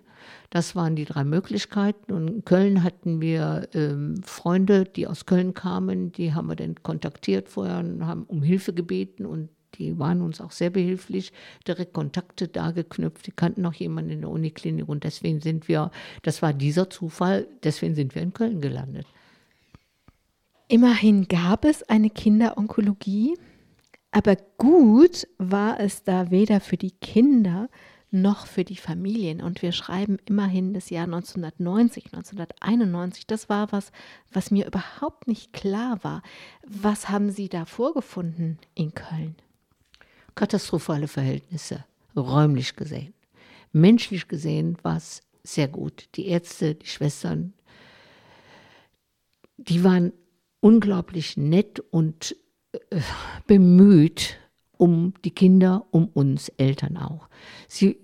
[0.51, 2.13] das waren die drei Möglichkeiten.
[2.13, 6.83] Und in Köln hatten wir ähm, Freunde, die aus Köln kamen, die haben wir dann
[6.83, 11.33] kontaktiert vorher und haben um Hilfe gebeten und die waren uns auch sehr behilflich,
[11.67, 13.27] direkt Kontakte da geknüpft.
[13.27, 15.91] Die kannten noch jemanden in der Uniklinik und deswegen sind wir,
[16.23, 19.07] das war dieser Zufall, deswegen sind wir in Köln gelandet.
[20.69, 23.39] Immerhin gab es eine Kinderonkologie,
[24.11, 27.69] aber gut war es da weder für die Kinder
[28.11, 29.43] noch für die Familien.
[29.43, 33.27] Und wir schreiben immerhin das Jahr 1990, 1991.
[33.27, 33.93] Das war was,
[34.33, 36.23] was mir überhaupt nicht klar war.
[36.67, 39.37] Was haben Sie da vorgefunden in Köln?
[40.35, 41.85] Katastrophale Verhältnisse,
[42.17, 43.15] räumlich gesehen.
[43.73, 46.09] Menschlich gesehen war es sehr gut.
[46.17, 47.53] Die Ärzte, die Schwestern,
[49.59, 50.13] die waren
[50.67, 52.35] unglaublich nett und
[52.73, 53.01] äh,
[53.47, 54.39] bemüht
[54.77, 57.29] um die Kinder, um uns Eltern auch.
[57.69, 57.99] Sie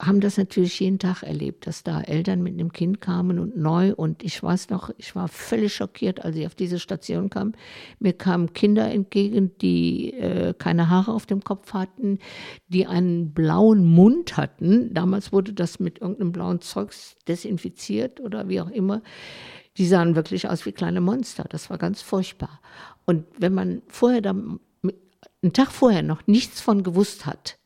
[0.00, 3.94] haben das natürlich jeden Tag erlebt, dass da Eltern mit einem Kind kamen und neu.
[3.94, 7.52] Und ich weiß noch, ich war völlig schockiert, als ich auf diese Station kam.
[7.98, 12.18] Mir kamen Kinder entgegen, die äh, keine Haare auf dem Kopf hatten,
[12.68, 14.92] die einen blauen Mund hatten.
[14.92, 19.02] Damals wurde das mit irgendeinem blauen Zeugs desinfiziert oder wie auch immer.
[19.78, 21.44] Die sahen wirklich aus wie kleine Monster.
[21.48, 22.60] Das war ganz furchtbar.
[23.04, 27.58] Und wenn man vorher da, einen Tag vorher noch nichts von gewusst hat,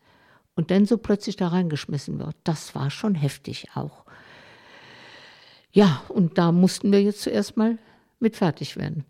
[0.61, 2.37] und dann so plötzlich da reingeschmissen wird.
[2.45, 4.05] Das war schon heftig auch.
[5.73, 7.79] Ja, und da mussten wir jetzt zuerst mal
[8.19, 9.05] mit fertig werden.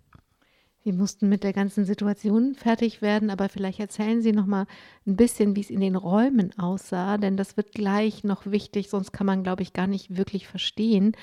[0.84, 4.66] Sie mussten mit der ganzen Situation fertig werden, aber vielleicht erzählen Sie noch mal
[5.06, 9.10] ein bisschen, wie es in den Räumen aussah, denn das wird gleich noch wichtig, sonst
[9.10, 11.16] kann man, glaube ich, gar nicht wirklich verstehen,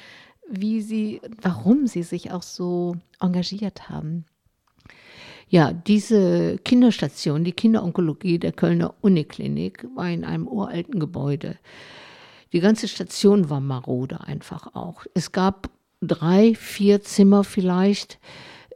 [0.50, 4.26] wie Sie, warum Sie sich auch so engagiert haben.
[5.50, 11.58] Ja, diese Kinderstation, die Kinderonkologie der Kölner Uniklinik, war in einem uralten Gebäude.
[12.52, 15.06] Die ganze Station war marode einfach auch.
[15.14, 15.70] Es gab
[16.02, 18.20] drei, vier Zimmer vielleicht.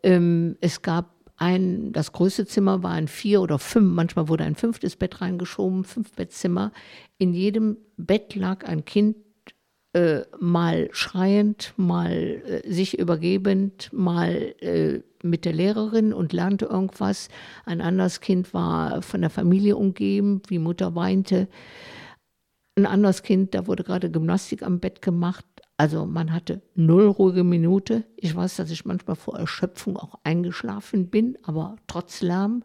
[0.04, 4.56] Ähm, es gab ein, das größte Zimmer war ein vier oder fünf, manchmal wurde ein
[4.56, 6.72] fünftes Bett reingeschoben, fünf Bettzimmer.
[7.18, 9.18] In jedem Bett lag ein Kind,
[9.94, 17.28] äh, mal schreiend, mal äh, sich übergebend, mal äh, mit der Lehrerin und lernte irgendwas.
[17.66, 21.48] Ein anderes Kind war von der Familie umgeben, wie Mutter weinte.
[22.78, 25.46] Ein anderes Kind, da wurde gerade Gymnastik am Bett gemacht.
[25.76, 28.06] Also man hatte null ruhige Minute.
[28.16, 32.64] Ich weiß, dass ich manchmal vor Erschöpfung auch eingeschlafen bin, aber trotz Lärm.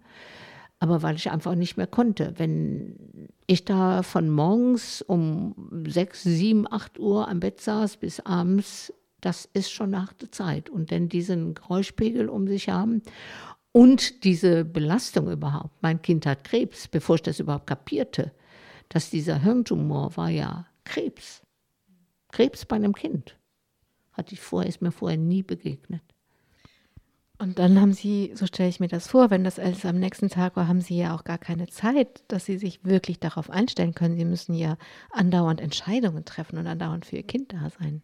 [0.78, 2.34] Aber weil ich einfach nicht mehr konnte.
[2.36, 8.92] Wenn ich da von morgens um sechs, sieben, acht Uhr am Bett saß bis abends
[9.26, 10.70] das ist schon eine harte Zeit.
[10.70, 13.02] Und dann diesen Geräuschpegel um sich haben
[13.72, 15.82] und diese Belastung überhaupt.
[15.82, 18.32] Mein Kind hat Krebs, bevor ich das überhaupt kapierte,
[18.88, 21.42] dass dieser Hirntumor war ja Krebs.
[22.30, 23.36] Krebs bei einem Kind.
[24.12, 26.02] Hatte ich vorher, ist mir vorher nie begegnet.
[27.38, 30.30] Und dann haben Sie, so stelle ich mir das vor, wenn das alles am nächsten
[30.30, 33.94] Tag war, haben Sie ja auch gar keine Zeit, dass Sie sich wirklich darauf einstellen
[33.94, 34.16] können.
[34.16, 34.78] Sie müssen ja
[35.10, 38.00] andauernd Entscheidungen treffen und andauernd für Ihr Kind da sein.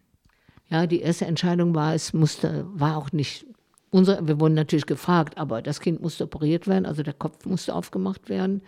[0.69, 3.45] Ja, die erste Entscheidung war, es musste, war auch nicht
[3.89, 7.75] unser, wir wurden natürlich gefragt, aber das Kind musste operiert werden, also der Kopf musste
[7.75, 8.63] aufgemacht werden.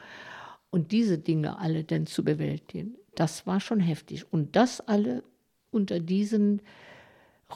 [0.71, 4.31] Und diese Dinge alle dann zu bewältigen, das war schon heftig.
[4.33, 5.23] Und das alle
[5.71, 6.63] unter diesen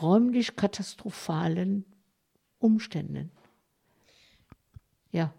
[0.00, 1.85] räumlich katastrophalen
[2.59, 3.31] Umständen.
[5.11, 5.33] Ja.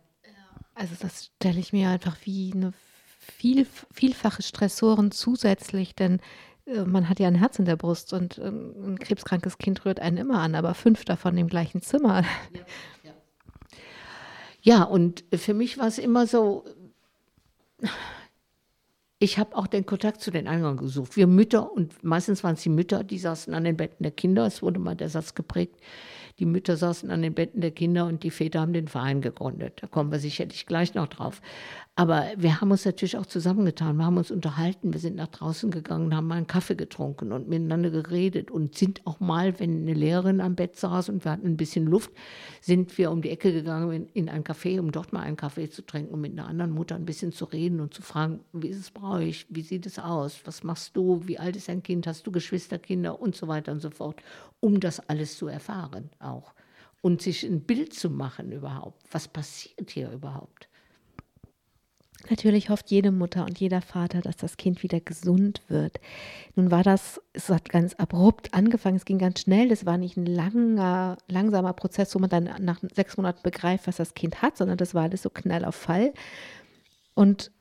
[0.75, 2.73] Also das stelle ich mir einfach wie eine
[3.19, 6.19] viel, vielfache Stressoren zusätzlich, denn
[6.65, 9.99] äh, man hat ja ein Herz in der Brust und ähm, ein krebskrankes Kind rührt
[9.99, 12.23] einen immer an, aber fünf davon im gleichen Zimmer.
[12.53, 12.59] Ja,
[13.03, 13.11] ja.
[14.61, 16.65] ja und für mich war es immer so,
[19.23, 21.15] ich habe auch den Kontakt zu den anderen gesucht.
[21.15, 24.45] Wir Mütter, und meistens waren es die Mütter, die saßen an den Betten der Kinder,
[24.45, 25.79] es wurde mal der Satz geprägt,
[26.39, 29.79] die Mütter saßen an den Betten der Kinder und die Väter haben den Verein gegründet.
[29.81, 31.41] Da kommen wir sicherlich gleich noch drauf.
[31.95, 35.69] Aber wir haben uns natürlich auch zusammengetan, wir haben uns unterhalten, wir sind nach draußen
[35.69, 39.93] gegangen, haben mal einen Kaffee getrunken und miteinander geredet und sind auch mal, wenn eine
[39.93, 42.11] Lehrerin am Bett saß und wir hatten ein bisschen Luft,
[42.61, 45.69] sind wir um die Ecke gegangen in, in ein Café, um dort mal einen Kaffee
[45.69, 48.69] zu trinken und mit einer anderen Mutter ein bisschen zu reden und zu fragen, wie
[48.69, 51.83] ist es bei euch, wie sieht es aus, was machst du, wie alt ist dein
[51.83, 53.21] Kind, hast du Geschwisterkinder?
[53.21, 54.19] Und so weiter und so fort,
[54.59, 56.53] um das alles zu erfahren auch
[57.01, 60.69] und sich ein Bild zu machen überhaupt, was passiert hier überhaupt.
[62.29, 65.99] Natürlich hofft jede Mutter und jeder Vater, dass das Kind wieder gesund wird.
[66.55, 70.15] Nun war das, es hat ganz abrupt angefangen, es ging ganz schnell, das war nicht
[70.15, 74.55] ein langer, langsamer Prozess, wo man dann nach sechs Monaten begreift, was das Kind hat,
[74.55, 76.13] sondern das war alles so knall auf Fall.
[77.13, 77.51] Und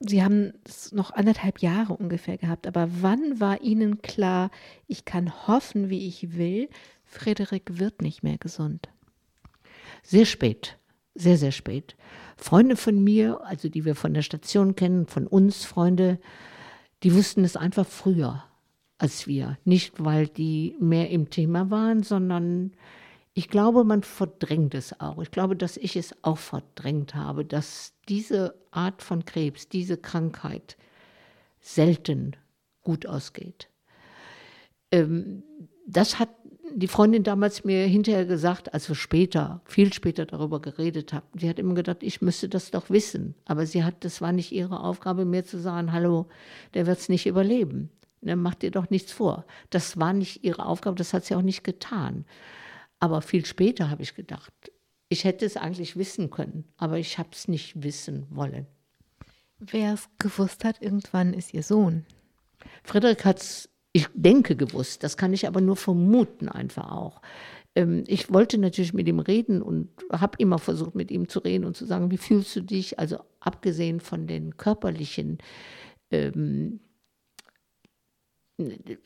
[0.00, 4.50] Sie haben es noch anderthalb Jahre ungefähr gehabt, aber wann war Ihnen klar,
[4.86, 6.68] ich kann hoffen, wie ich will,
[7.04, 8.88] Frederik wird nicht mehr gesund?
[10.02, 10.78] Sehr spät,
[11.14, 11.96] sehr, sehr spät.
[12.36, 16.18] Freunde von mir, also die wir von der Station kennen, von uns Freunde,
[17.02, 18.44] die wussten es einfach früher
[18.98, 19.58] als wir.
[19.64, 22.72] Nicht, weil die mehr im Thema waren, sondern
[23.34, 25.20] ich glaube, man verdrängt es auch.
[25.20, 30.76] Ich glaube, dass ich es auch verdrängt habe, dass diese Art von Krebs, diese Krankheit
[31.60, 32.36] selten
[32.82, 33.68] gut ausgeht.
[34.92, 35.42] ähm,
[35.86, 36.30] das hat
[36.72, 41.48] die Freundin damals mir hinterher gesagt, als wir später, viel später darüber geredet haben, sie
[41.48, 43.34] hat immer gedacht, ich müsste das doch wissen.
[43.44, 46.26] Aber sie hat, das war nicht ihre Aufgabe, mir zu sagen, hallo,
[46.74, 47.90] der wird es nicht überleben.
[48.22, 49.44] Dann macht ihr doch nichts vor.
[49.70, 52.24] Das war nicht ihre Aufgabe, das hat sie auch nicht getan.
[52.98, 54.52] Aber viel später habe ich gedacht,
[55.10, 58.66] ich hätte es eigentlich wissen können, aber ich habe es nicht wissen wollen.
[59.58, 62.06] Wer es gewusst hat, irgendwann ist ihr Sohn.
[62.82, 67.22] Frederik hat es ich denke gewusst, das kann ich aber nur vermuten einfach auch.
[67.76, 71.64] Ähm, ich wollte natürlich mit ihm reden und habe immer versucht, mit ihm zu reden
[71.64, 72.98] und zu sagen, wie fühlst du dich?
[72.98, 75.38] Also abgesehen von den körperlichen
[76.10, 76.80] ähm,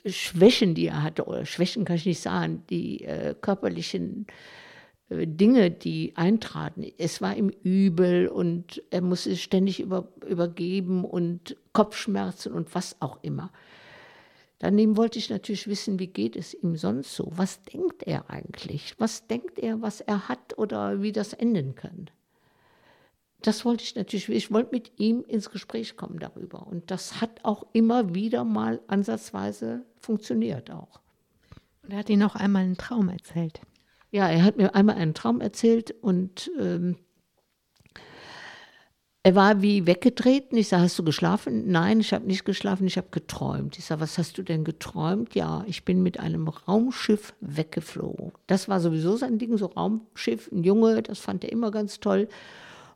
[0.07, 4.27] Schwächen, die er hatte, oder Schwächen kann ich nicht sagen, die äh, körperlichen
[5.11, 6.87] äh, Dinge, die eintraten.
[6.97, 13.19] Es war ihm übel und er musste ständig über, übergeben und Kopfschmerzen und was auch
[13.23, 13.53] immer.
[14.59, 17.31] Daneben wollte ich natürlich wissen, wie geht es ihm sonst so?
[17.31, 18.95] Was denkt er eigentlich?
[18.99, 22.11] Was denkt er, was er hat oder wie das enden kann?
[23.43, 26.67] Das wollte ich natürlich, ich wollte mit ihm ins Gespräch kommen darüber.
[26.67, 31.01] Und das hat auch immer wieder mal ansatzweise funktioniert auch.
[31.85, 33.61] Und er hat Ihnen auch einmal einen Traum erzählt.
[34.11, 36.97] Ja, er hat mir einmal einen Traum erzählt und ähm,
[39.29, 40.57] er war wie weggetreten.
[40.57, 41.71] Ich sage, hast du geschlafen?
[41.71, 43.79] Nein, ich habe nicht geschlafen, ich habe geträumt.
[43.79, 45.35] Ich sage, was hast du denn geträumt?
[45.35, 48.33] Ja, ich bin mit einem Raumschiff weggeflogen.
[48.47, 52.29] Das war sowieso sein Ding, so Raumschiff, ein Junge, das fand er immer ganz toll.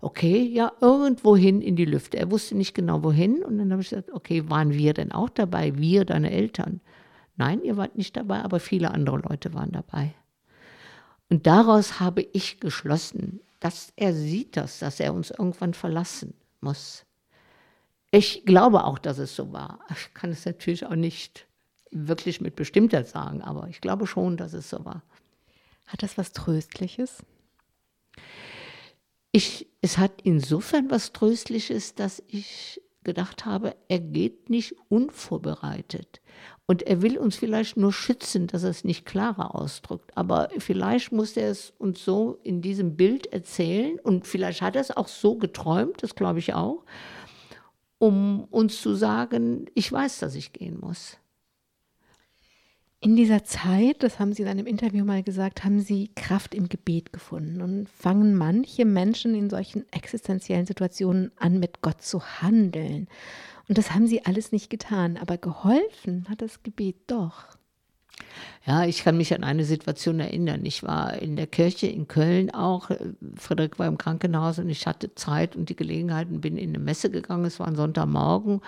[0.01, 2.16] Okay, ja, irgendwohin in die Lüfte.
[2.16, 3.42] Er wusste nicht genau wohin.
[3.42, 5.77] Und dann habe ich gesagt, okay, waren wir denn auch dabei?
[5.77, 6.81] Wir, deine Eltern?
[7.37, 10.14] Nein, ihr wart nicht dabei, aber viele andere Leute waren dabei.
[11.29, 17.05] Und daraus habe ich geschlossen, dass er sieht das, dass er uns irgendwann verlassen muss.
[18.11, 19.79] Ich glaube auch, dass es so war.
[19.90, 21.46] Ich kann es natürlich auch nicht
[21.92, 25.05] wirklich mit Bestimmtheit sagen, aber ich glaube schon, dass es so war.
[25.87, 27.18] Hat das was Tröstliches?
[29.31, 36.20] Ich, es hat insofern was Tröstliches, dass ich gedacht habe, er geht nicht unvorbereitet.
[36.66, 40.16] Und er will uns vielleicht nur schützen, dass er es nicht klarer ausdrückt.
[40.16, 43.98] Aber vielleicht muss er es uns so in diesem Bild erzählen.
[43.98, 46.85] Und vielleicht hat er es auch so geträumt, das glaube ich auch,
[47.98, 51.18] um uns zu sagen, ich weiß, dass ich gehen muss.
[53.05, 56.68] In dieser Zeit, das haben Sie in einem Interview mal gesagt, haben Sie Kraft im
[56.68, 63.09] Gebet gefunden und fangen manche Menschen in solchen existenziellen Situationen an, mit Gott zu handeln.
[63.73, 67.47] Und das haben Sie alles nicht getan, aber geholfen hat das Gebet doch.
[68.67, 70.67] Ja, ich kann mich an eine Situation erinnern.
[70.67, 72.91] Ich war in der Kirche in Köln auch.
[73.35, 76.81] Frederik war im Krankenhaus und ich hatte Zeit und die Gelegenheit und bin in eine
[76.81, 77.47] Messe gegangen.
[77.47, 78.61] Es war ein Sonntagmorgen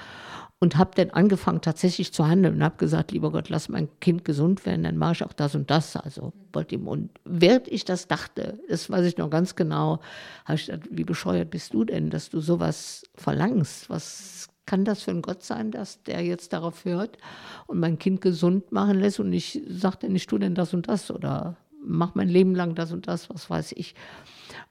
[0.58, 4.24] und habe dann angefangen tatsächlich zu handeln und habe gesagt, lieber Gott, lass mein Kind
[4.24, 5.96] gesund werden, dann mache ich auch das und das.
[5.96, 10.00] Also wollte ihm und während ich das dachte, das weiß ich noch ganz genau,
[10.46, 13.90] habe ich gedacht, wie bescheuert bist du denn, dass du sowas verlangst?
[13.90, 17.18] Was kann das für ein Gott sein, dass der jetzt darauf hört
[17.66, 20.88] und mein Kind gesund machen lässt und ich sage dann, ich tue denn das und
[20.88, 23.94] das oder mach mein Leben lang das und das, was weiß ich.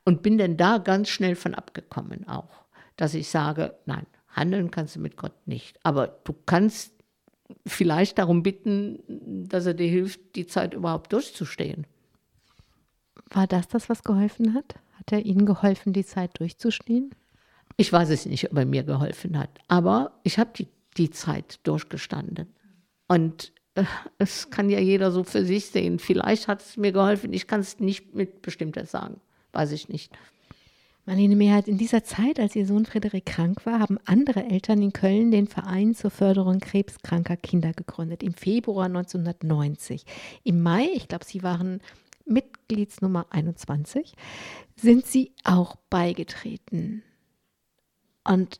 [0.03, 2.65] Und bin dann da ganz schnell von abgekommen auch,
[2.97, 5.79] dass ich sage, nein, handeln kannst du mit Gott nicht.
[5.84, 6.93] Aber du kannst
[7.67, 11.86] vielleicht darum bitten, dass er dir hilft, die Zeit überhaupt durchzustehen.
[13.29, 14.75] War das das, was geholfen hat?
[14.93, 17.13] Hat er Ihnen geholfen, die Zeit durchzustehen?
[17.77, 21.59] Ich weiß es nicht, ob er mir geholfen hat, aber ich habe die, die Zeit
[21.63, 22.47] durchgestanden.
[23.07, 23.83] Und äh,
[24.17, 25.99] es kann ja jeder so für sich sehen.
[25.99, 29.19] Vielleicht hat es mir geholfen, ich kann es nicht mit Bestimmtheit sagen,
[29.51, 30.12] weiß ich nicht.
[31.05, 34.93] Marlene Mehrheit, in dieser Zeit, als ihr Sohn Frederik krank war, haben andere Eltern in
[34.93, 40.05] Köln den Verein zur Förderung krebskranker Kinder gegründet, im Februar 1990.
[40.45, 41.81] Im Mai, ich glaube, Sie waren
[42.25, 44.13] Mitgliedsnummer 21,
[44.77, 47.03] sind Sie auch beigetreten.
[48.23, 48.59] Und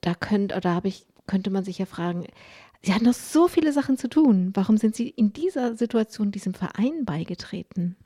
[0.00, 2.26] da könnt, oder habe ich, könnte man sich ja fragen,
[2.82, 4.50] Sie hatten noch so viele Sachen zu tun.
[4.52, 7.96] Warum sind Sie in dieser Situation diesem Verein beigetreten?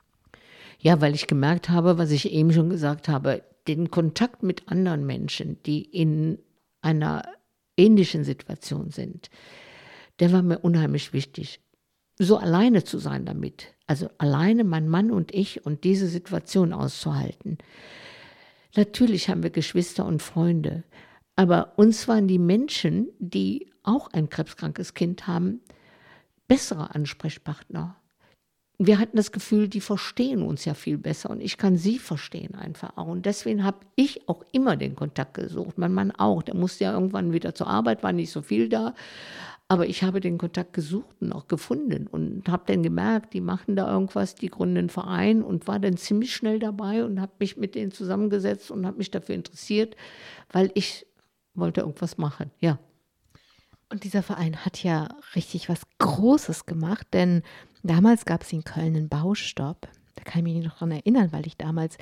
[0.79, 5.05] Ja, weil ich gemerkt habe, was ich eben schon gesagt habe, den Kontakt mit anderen
[5.05, 6.39] Menschen, die in
[6.81, 7.23] einer
[7.75, 9.29] ähnlichen Situation sind,
[10.19, 11.59] der war mir unheimlich wichtig.
[12.17, 17.57] So alleine zu sein damit, also alleine mein Mann und ich und diese Situation auszuhalten.
[18.75, 20.83] Natürlich haben wir Geschwister und Freunde,
[21.35, 25.61] aber uns waren die Menschen, die auch ein krebskrankes Kind haben,
[26.47, 27.95] bessere Ansprechpartner.
[28.77, 32.55] Wir hatten das Gefühl, die verstehen uns ja viel besser und ich kann sie verstehen
[32.55, 33.07] einfach auch.
[33.07, 35.77] Und deswegen habe ich auch immer den Kontakt gesucht.
[35.77, 36.43] Mein Mann auch.
[36.43, 38.95] Der musste ja irgendwann wieder zur Arbeit, war nicht so viel da.
[39.71, 43.75] Aber ich habe den Kontakt gesucht und auch gefunden und habe dann gemerkt, die machen
[43.75, 47.55] da irgendwas, die gründen einen Verein und war dann ziemlich schnell dabei und habe mich
[47.55, 49.95] mit denen zusammengesetzt und habe mich dafür interessiert,
[50.51, 51.05] weil ich
[51.53, 52.79] wollte irgendwas machen, ja.
[53.91, 57.43] Und dieser Verein hat ja richtig was Großes gemacht, denn
[57.83, 59.87] damals gab es in Köln einen Baustopp.
[60.15, 61.97] Da kann ich mich noch daran erinnern, weil ich damals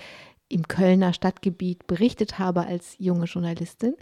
[0.48, 3.96] im Kölner Stadtgebiet berichtet habe als junge Journalistin.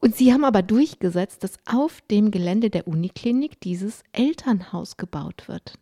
[0.00, 5.74] Und sie haben aber durchgesetzt, dass auf dem Gelände der Uniklinik dieses Elternhaus gebaut wird.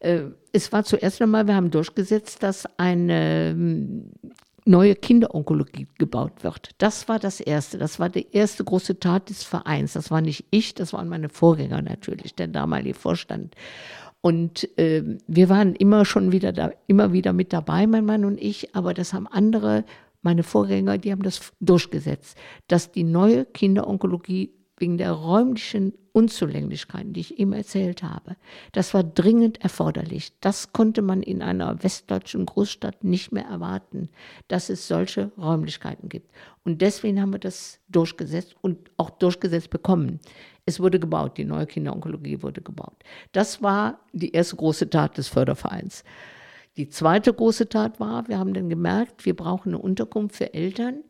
[0.00, 4.10] Äh, es war zuerst einmal, wir haben durchgesetzt, dass eine ähm,
[4.66, 6.70] neue Kinderonkologie gebaut wird.
[6.78, 7.78] Das war das Erste.
[7.78, 9.94] Das war die erste große Tat des Vereins.
[9.94, 13.54] Das war nicht ich, das waren meine Vorgänger natürlich, der damalige Vorstand.
[14.20, 18.38] Und äh, wir waren immer schon wieder da, immer wieder mit dabei, mein Mann und
[18.38, 19.84] ich, aber das haben andere
[20.22, 22.36] meine Vorgänger, die haben das durchgesetzt,
[22.68, 28.36] dass die neue Kinderonkologie wegen der räumlichen Unzulänglichkeiten, die ich eben erzählt habe,
[28.72, 30.32] das war dringend erforderlich.
[30.40, 34.08] Das konnte man in einer westdeutschen Großstadt nicht mehr erwarten,
[34.48, 36.30] dass es solche Räumlichkeiten gibt.
[36.64, 40.18] Und deswegen haben wir das durchgesetzt und auch durchgesetzt bekommen.
[40.66, 43.04] Es wurde gebaut, die neue Kinderonkologie wurde gebaut.
[43.32, 46.04] Das war die erste große Tat des Fördervereins.
[46.80, 51.04] Die zweite große Tat war, wir haben dann gemerkt, wir brauchen eine Unterkunft für Eltern,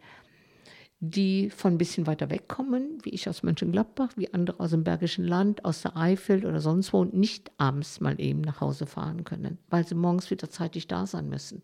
[0.98, 5.24] die von ein bisschen weiter wegkommen, wie ich aus Mönchengladbach, wie andere aus dem Bergischen
[5.24, 9.58] Land, aus der Eifel oder sonst wo, nicht abends mal eben nach Hause fahren können,
[9.68, 11.62] weil sie morgens wieder zeitig da sein müssen.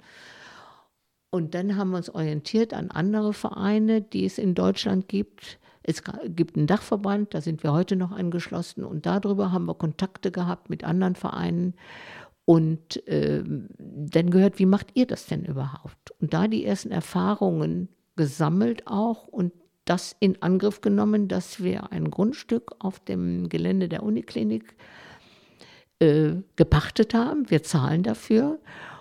[1.31, 5.59] Und dann haben wir uns orientiert an andere Vereine, die es in Deutschland gibt.
[5.83, 10.31] Es gibt einen Dachverband, da sind wir heute noch angeschlossen und darüber haben wir Kontakte
[10.31, 11.75] gehabt mit anderen Vereinen
[12.47, 16.13] und äh, dann gehört, wie macht ihr das denn überhaupt?
[16.21, 19.53] Und da die ersten Erfahrungen gesammelt auch und
[19.85, 24.77] das in Angriff genommen, dass wir ein Grundstück auf dem Gelände der Uniklinik
[25.99, 27.51] äh, gepachtet haben.
[27.51, 28.61] Wir zahlen dafür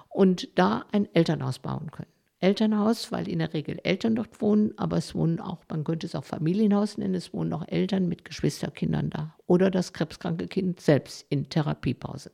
[0.09, 2.09] und da ein Elternhaus bauen können.
[2.39, 6.15] Elternhaus, weil in der Regel Eltern dort wohnen, aber es wohnen auch, man könnte es
[6.15, 11.25] auch Familienhaus nennen, es wohnen auch Eltern mit Geschwisterkindern da oder das krebskranke Kind selbst
[11.29, 12.31] in Therapiepause.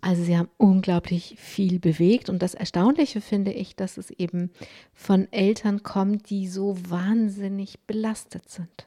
[0.00, 4.50] Also sie haben unglaublich viel bewegt und das Erstaunliche finde ich, dass es eben
[4.92, 8.86] von Eltern kommt, die so wahnsinnig belastet sind.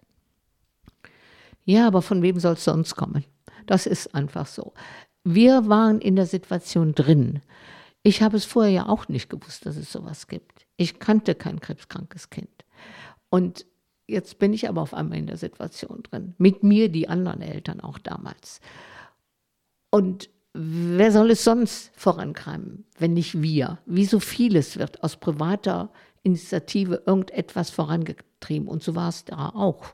[1.65, 3.25] Ja, aber von wem soll es sonst kommen?
[3.65, 4.73] Das ist einfach so.
[5.23, 7.41] Wir waren in der Situation drin.
[8.01, 10.65] Ich habe es vorher ja auch nicht gewusst, dass es sowas gibt.
[10.75, 12.65] Ich kannte kein krebskrankes Kind.
[13.29, 13.65] Und
[14.07, 16.33] jetzt bin ich aber auf einmal in der Situation drin.
[16.37, 18.59] Mit mir die anderen Eltern auch damals.
[19.89, 23.79] Und wer soll es sonst vorankreimen, wenn nicht wir?
[23.85, 25.89] Wie so vieles wird aus privater
[26.21, 28.67] Initiative irgendetwas vorangetrieben.
[28.67, 29.93] Und so war es da auch.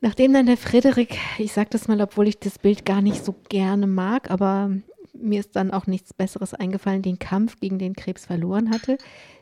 [0.00, 3.34] Nachdem dann der Frederik, ich sage das mal, obwohl ich das Bild gar nicht so
[3.48, 4.70] gerne mag, aber
[5.14, 8.98] mir ist dann auch nichts Besseres eingefallen, den Kampf gegen den Krebs verloren hatte,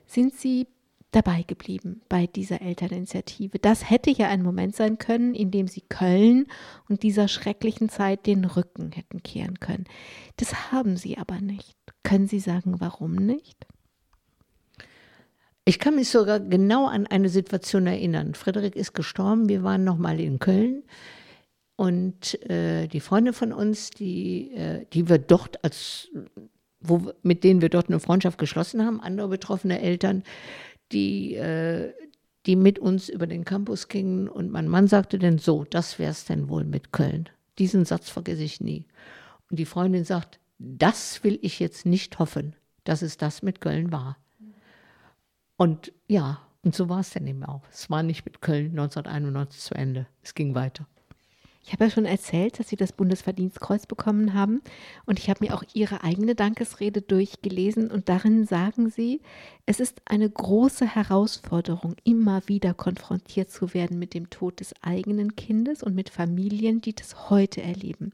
[0.07, 0.69] sind sie
[1.15, 3.59] dabei geblieben bei dieser Elterninitiative.
[3.59, 6.47] Das hätte ja ein Moment sein können, in dem sie Köln
[6.89, 9.85] und dieser schrecklichen Zeit den Rücken hätten kehren können.
[10.37, 11.77] Das haben sie aber nicht.
[12.03, 13.67] Können Sie sagen, warum nicht?
[15.65, 18.35] Ich kann mich sogar genau an eine Situation erinnern.
[18.35, 20.83] Frederik ist gestorben, wir waren noch mal in Köln
[21.77, 26.11] und äh, die Freunde von uns, die, äh, die wir dort als
[26.85, 30.23] wo, mit denen wir dort eine Freundschaft geschlossen haben, andere betroffene Eltern,
[30.93, 31.93] die, äh,
[32.47, 34.28] die mit uns über den Campus gingen.
[34.28, 37.28] Und mein Mann sagte dann so, das wäre es denn wohl mit Köln.
[37.59, 38.85] Diesen Satz vergesse ich nie.
[39.51, 42.55] Und die Freundin sagt, das will ich jetzt nicht hoffen,
[42.85, 44.16] dass es das mit Köln war.
[45.57, 47.62] Und ja, und so war es dann eben auch.
[47.70, 50.07] Es war nicht mit Köln 1991 zu Ende.
[50.22, 50.87] Es ging weiter.
[51.67, 54.61] Ich habe ja schon erzählt, dass Sie das Bundesverdienstkreuz bekommen haben.
[55.07, 57.91] Und ich habe mir auch Ihre eigene Dankesrede durchgelesen.
[57.91, 59.23] Und darin sagen Sie,
[59.65, 65.37] es ist eine große Herausforderung, immer wieder konfrontiert zu werden mit dem Tod des eigenen
[65.37, 68.12] Kindes und mit Familien, die das heute erleben.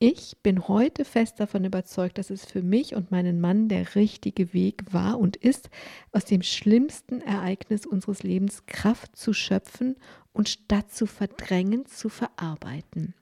[0.00, 4.52] Ich bin heute fest davon überzeugt, dass es für mich und meinen Mann der richtige
[4.52, 5.70] Weg war und ist,
[6.10, 9.94] aus dem schlimmsten Ereignis unseres Lebens Kraft zu schöpfen
[10.34, 13.14] und statt zu verdrängen, zu verarbeiten.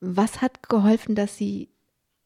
[0.00, 1.68] Was hat geholfen, dass Sie,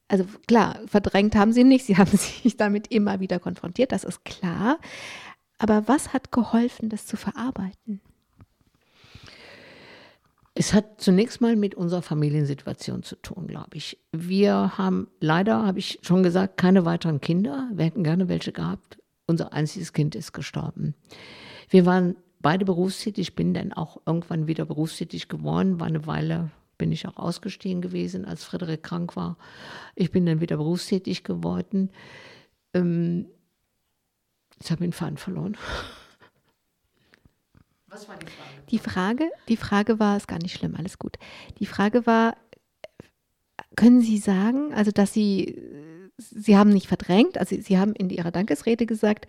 [0.07, 4.25] also klar, verdrängt haben Sie nicht, Sie haben sich damit immer wieder konfrontiert, das ist
[4.25, 4.79] klar.
[5.59, 8.01] Aber was hat geholfen, das zu verarbeiten?
[10.57, 13.99] Es hat zunächst mal mit unserer Familiensituation zu tun, glaube ich.
[14.13, 17.69] Wir haben leider, habe ich schon gesagt, keine weiteren Kinder.
[17.73, 18.99] Wir hätten gerne welche gehabt.
[19.27, 20.95] Unser einziges Kind ist gestorben.
[21.71, 22.15] Wir waren
[22.45, 27.17] beide berufstätig, bin dann auch irgendwann wieder berufstätig geworden, war eine Weile bin ich auch
[27.17, 29.37] ausgestiegen gewesen, als Frederik krank war.
[29.95, 31.91] Ich bin dann wieder berufstätig geworden.
[32.75, 33.27] Ähm,
[34.59, 35.57] jetzt habe ich den Faden verloren.
[37.87, 38.63] Was war die Frage?
[38.71, 41.17] Die Frage, die Frage war, ist gar nicht schlimm, alles gut.
[41.61, 42.37] Die Frage war,
[43.77, 45.57] können Sie sagen, also dass Sie,
[46.19, 49.27] Sie haben nicht verdrängt, also Sie haben in Ihrer Dankesrede gesagt,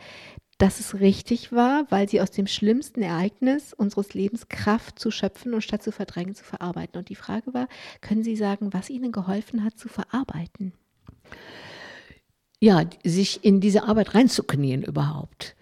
[0.58, 5.54] dass es richtig war, weil Sie aus dem schlimmsten Ereignis unseres Lebens Kraft zu schöpfen
[5.54, 6.98] und statt zu verdrängen, zu verarbeiten.
[6.98, 7.68] Und die Frage war,
[8.02, 10.74] können Sie sagen, was Ihnen geholfen hat zu verarbeiten?
[12.62, 15.56] Ja, sich in diese Arbeit reinzuknien überhaupt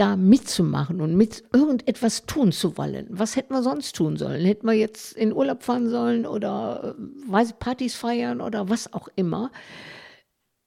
[0.00, 3.06] da mitzumachen und mit irgendetwas tun zu wollen.
[3.10, 4.42] Was hätten wir sonst tun sollen?
[4.42, 9.08] Hätten wir jetzt in Urlaub fahren sollen oder äh, weiß, Partys feiern oder was auch
[9.14, 9.50] immer?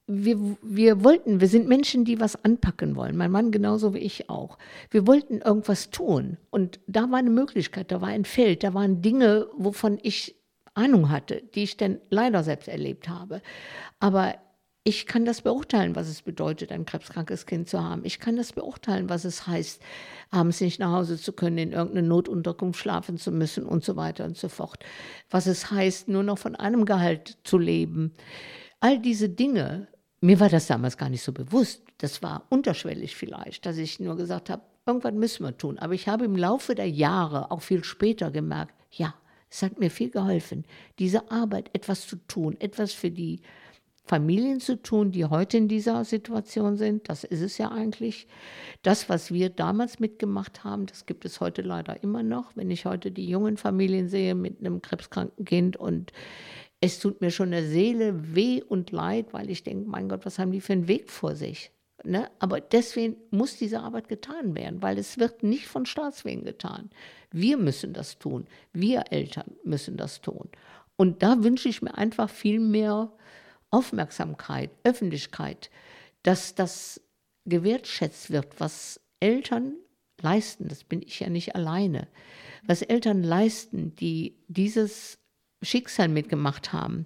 [0.06, 3.16] Wir, wir wollten, wir sind Menschen, die was anpacken wollen.
[3.16, 4.58] Mein Mann genauso wie ich auch.
[4.92, 6.38] Wir wollten irgendwas tun.
[6.50, 10.36] Und da war eine Möglichkeit, da war ein Feld, da waren Dinge, wovon ich
[10.74, 13.42] Ahnung hatte, die ich dann leider selbst erlebt habe.
[14.00, 14.36] Aber
[14.86, 18.04] ich kann das beurteilen, was es bedeutet, ein krebskrankes Kind zu haben.
[18.04, 19.82] Ich kann das beurteilen, was es heißt,
[20.30, 24.26] abends nicht nach Hause zu können, in irgendeiner Notunterkunft schlafen zu müssen und so weiter
[24.26, 24.84] und so fort.
[25.30, 28.12] Was es heißt, nur noch von einem Gehalt zu leben.
[28.82, 29.88] All diese Dinge,
[30.24, 31.84] mir war das damals gar nicht so bewusst.
[31.98, 35.78] Das war unterschwellig vielleicht, dass ich nur gesagt habe, irgendwann müssen wir tun.
[35.80, 39.14] Aber ich habe im Laufe der Jahre, auch viel später gemerkt, ja,
[39.50, 40.64] es hat mir viel geholfen,
[40.98, 43.42] diese Arbeit, etwas zu tun, etwas für die
[44.06, 47.10] Familien zu tun, die heute in dieser Situation sind.
[47.10, 48.28] Das ist es ja eigentlich.
[48.82, 52.52] Das, was wir damals mitgemacht haben, das gibt es heute leider immer noch.
[52.56, 56.12] Wenn ich heute die jungen Familien sehe mit einem krebskranken Kind und
[56.84, 60.38] es tut mir schon der Seele weh und leid, weil ich denke, mein Gott, was
[60.38, 61.72] haben die für einen Weg vor sich?
[62.04, 62.30] Ne?
[62.40, 66.90] Aber deswegen muss diese Arbeit getan werden, weil es wird nicht von Staatswegen getan.
[67.32, 68.48] Wir müssen das tun.
[68.74, 70.50] Wir Eltern müssen das tun.
[70.98, 73.14] Und da wünsche ich mir einfach viel mehr
[73.72, 75.70] Aufmerksamkeit, Öffentlichkeit,
[76.24, 77.00] dass das
[77.46, 79.76] gewertschätzt wird, was Eltern
[80.22, 80.68] leisten.
[80.68, 82.10] Das bin ich ja nicht alleine.
[82.68, 85.23] Was Eltern leisten, die dieses
[85.64, 87.06] Schicksal mitgemacht haben.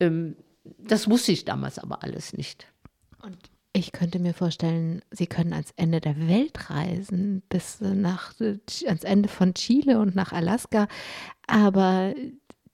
[0.00, 0.36] Ähm,
[0.78, 2.66] das wusste ich damals aber alles nicht.
[3.22, 3.36] Und
[3.72, 9.28] ich könnte mir vorstellen, Sie können ans Ende der Welt reisen, bis nach, ans Ende
[9.28, 10.88] von Chile und nach Alaska.
[11.46, 12.14] Aber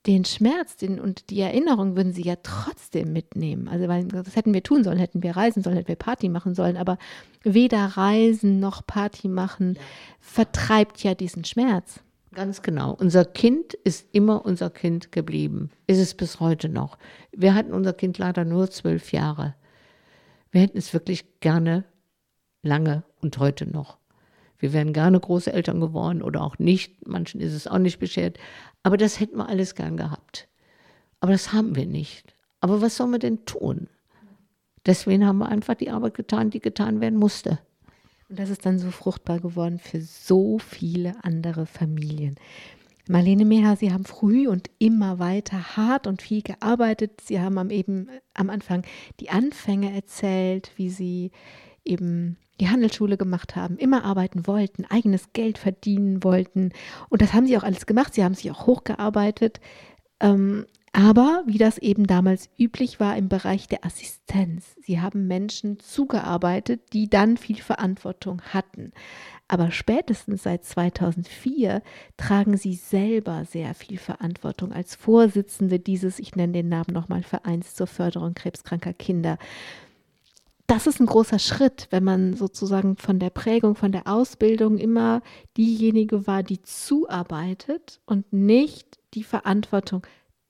[0.06, 3.68] den Schmerz den, und die Erinnerung würden sie ja trotzdem mitnehmen.
[3.68, 6.54] Also, weil das hätten wir tun sollen, hätten wir reisen sollen, hätten wir Party machen
[6.54, 6.98] sollen, aber
[7.42, 9.78] weder Reisen noch Party machen
[10.18, 12.00] vertreibt ja diesen Schmerz.
[12.34, 12.92] Ganz genau.
[12.92, 15.70] Unser Kind ist immer unser Kind geblieben.
[15.86, 16.98] Ist es bis heute noch.
[17.32, 19.54] Wir hatten unser Kind leider nur zwölf Jahre.
[20.50, 21.84] Wir hätten es wirklich gerne
[22.62, 23.98] lange und heute noch.
[24.58, 27.06] Wir wären gerne Großeltern geworden oder auch nicht.
[27.06, 28.38] Manchen ist es auch nicht beschert.
[28.82, 30.48] Aber das hätten wir alles gern gehabt.
[31.20, 32.34] Aber das haben wir nicht.
[32.60, 33.88] Aber was sollen wir denn tun?
[34.86, 37.58] Deswegen haben wir einfach die Arbeit getan, die getan werden musste.
[38.28, 42.36] Und das ist dann so fruchtbar geworden für so viele andere Familien.
[43.08, 47.22] Marlene Meher, Sie haben früh und immer weiter hart und viel gearbeitet.
[47.22, 48.82] Sie haben am eben am Anfang
[49.18, 51.30] die Anfänge erzählt, wie Sie
[51.86, 56.72] eben die Handelsschule gemacht haben, immer arbeiten wollten, eigenes Geld verdienen wollten.
[57.08, 58.14] Und das haben sie auch alles gemacht.
[58.14, 59.60] Sie haben sich auch hochgearbeitet.
[60.20, 65.78] Ähm, aber wie das eben damals üblich war im Bereich der Assistenz, sie haben Menschen
[65.80, 68.92] zugearbeitet, die dann viel Verantwortung hatten.
[69.48, 71.82] Aber spätestens seit 2004
[72.16, 77.74] tragen sie selber sehr viel Verantwortung als Vorsitzende dieses, ich nenne den Namen nochmal, Vereins
[77.74, 79.38] zur Förderung krebskranker Kinder
[80.68, 85.22] das ist ein großer Schritt, wenn man sozusagen von der Prägung, von der Ausbildung immer
[85.56, 90.06] diejenige war, die zuarbeitet und nicht die Verantwortung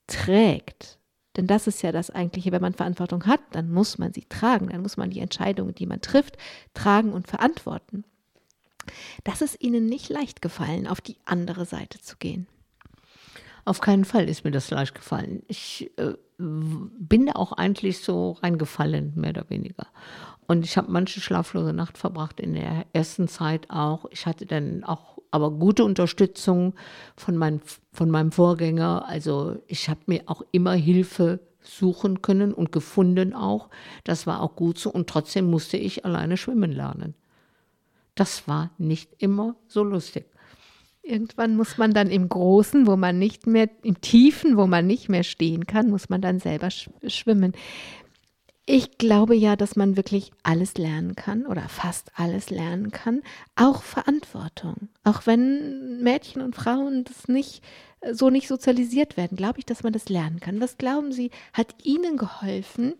[0.08, 0.98] trägt.
[1.36, 4.68] Denn das ist ja das eigentliche, wenn man Verantwortung hat, dann muss man sie tragen,
[4.70, 6.36] dann muss man die Entscheidungen, die man trifft,
[6.74, 8.04] tragen und verantworten.
[9.22, 12.48] Das ist ihnen nicht leicht gefallen, auf die andere Seite zu gehen.
[13.64, 15.42] Auf keinen Fall ist mir das leicht gefallen.
[15.46, 19.86] Ich äh, bin da auch eigentlich so reingefallen, mehr oder weniger.
[20.48, 24.06] Und ich habe manche schlaflose Nacht verbracht in der ersten Zeit auch.
[24.10, 26.74] Ich hatte dann auch aber gute Unterstützung
[27.16, 27.60] von, mein,
[27.92, 29.04] von meinem Vorgänger.
[29.06, 33.68] Also ich habe mir auch immer Hilfe suchen können und gefunden auch.
[34.04, 34.90] Das war auch gut so.
[34.90, 37.14] Und trotzdem musste ich alleine schwimmen lernen.
[38.14, 40.24] Das war nicht immer so lustig.
[41.02, 45.10] Irgendwann muss man dann im Großen, wo man nicht mehr, im Tiefen, wo man nicht
[45.10, 47.52] mehr stehen kann, muss man dann selber schwimmen.
[48.70, 53.22] Ich glaube ja, dass man wirklich alles lernen kann oder fast alles lernen kann,
[53.56, 54.90] auch Verantwortung.
[55.04, 57.64] Auch wenn Mädchen und Frauen das nicht
[58.12, 60.60] so nicht sozialisiert werden, glaube ich, dass man das lernen kann.
[60.60, 62.92] Was glauben Sie, hat Ihnen geholfen,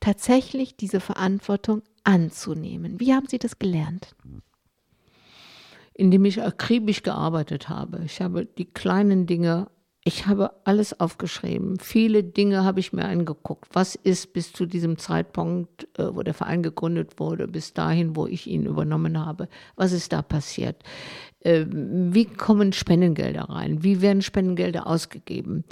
[0.00, 2.98] tatsächlich diese Verantwortung anzunehmen?
[2.98, 4.16] Wie haben Sie das gelernt?
[5.92, 8.00] Indem ich akribisch gearbeitet habe.
[8.06, 9.68] Ich habe die kleinen Dinge
[10.10, 11.78] ich habe alles aufgeschrieben.
[11.78, 13.68] Viele Dinge habe ich mir angeguckt.
[13.72, 18.26] Was ist bis zu diesem Zeitpunkt, äh, wo der Verein gegründet wurde, bis dahin, wo
[18.26, 19.48] ich ihn übernommen habe?
[19.76, 20.82] Was ist da passiert?
[21.42, 23.84] Ähm, wie kommen Spendengelder rein?
[23.84, 25.64] Wie werden Spendengelder ausgegeben?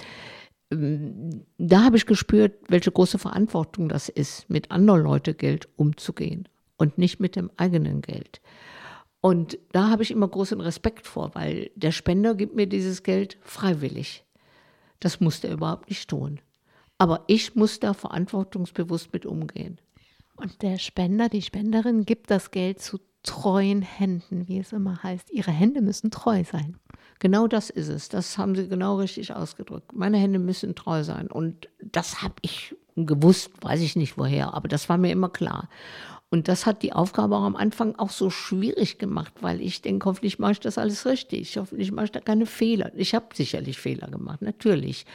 [0.71, 6.49] Ähm, da habe ich gespürt, welche große Verantwortung das ist, mit anderen Leuten Geld umzugehen
[6.77, 8.41] und nicht mit dem eigenen Geld.
[9.21, 13.37] Und da habe ich immer großen Respekt vor, weil der Spender gibt mir dieses Geld
[13.41, 14.25] freiwillig.
[15.01, 16.41] Das muss er überhaupt nicht tun.
[16.99, 19.81] Aber ich muss da verantwortungsbewusst mit umgehen.
[20.37, 25.31] Und der Spender, die Spenderin gibt das Geld zu treuen Händen, wie es immer heißt.
[25.31, 26.77] Ihre Hände müssen treu sein.
[27.19, 28.09] Genau das ist es.
[28.09, 29.93] Das haben Sie genau richtig ausgedrückt.
[29.93, 31.29] Meine Hände müssen treu sein.
[31.29, 35.69] Und das habe ich gewusst, weiß ich nicht woher, aber das war mir immer klar.
[36.31, 40.07] Und das hat die Aufgabe auch am Anfang auch so schwierig gemacht, weil ich denke,
[40.07, 41.57] hoffentlich mache ich das alles richtig.
[41.57, 42.93] Hoffentlich mache ich da keine Fehler.
[42.95, 45.07] Ich habe sicherlich Fehler gemacht, natürlich.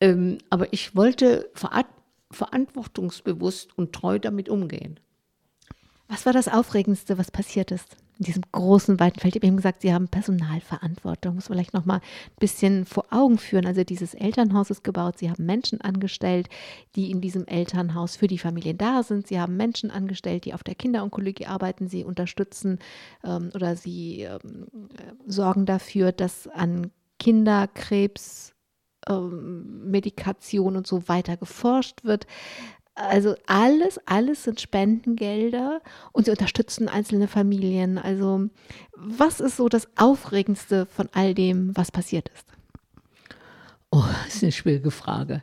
[0.00, 1.50] Ähm, aber ich wollte
[2.30, 5.00] verantwortungsbewusst und treu damit umgehen.
[6.08, 7.96] Was war das Aufregendste, was passiert ist?
[8.18, 9.36] In diesem großen, weiten Feld.
[9.36, 11.34] Ich habe eben gesagt, Sie haben Personalverantwortung.
[11.34, 13.66] Muss man vielleicht noch mal ein bisschen vor Augen führen.
[13.66, 15.18] Also dieses Elternhaus ist gebaut.
[15.18, 16.48] Sie haben Menschen angestellt,
[16.94, 19.26] die in diesem Elternhaus für die Familien da sind.
[19.26, 21.88] Sie haben Menschen angestellt, die auf der Kinderonkologie arbeiten.
[21.88, 22.78] Sie unterstützen
[23.22, 24.66] ähm, oder sie ähm,
[25.26, 28.54] sorgen dafür, dass an Kinderkrebs
[29.08, 32.26] ähm, Medikation und so weiter geforscht wird.
[32.96, 35.82] Also alles, alles sind Spendengelder
[36.12, 37.98] und sie unterstützen einzelne Familien.
[37.98, 38.48] Also
[38.96, 42.46] was ist so das Aufregendste von all dem, was passiert ist?
[43.90, 45.42] Oh, das ist eine schwierige Frage.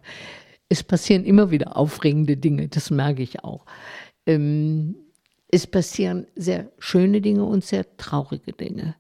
[0.68, 3.68] Es passieren immer wieder aufregende Dinge, das merke ich auch.
[4.26, 4.96] Ähm,
[5.50, 8.96] es passieren sehr schöne Dinge und sehr traurige Dinge.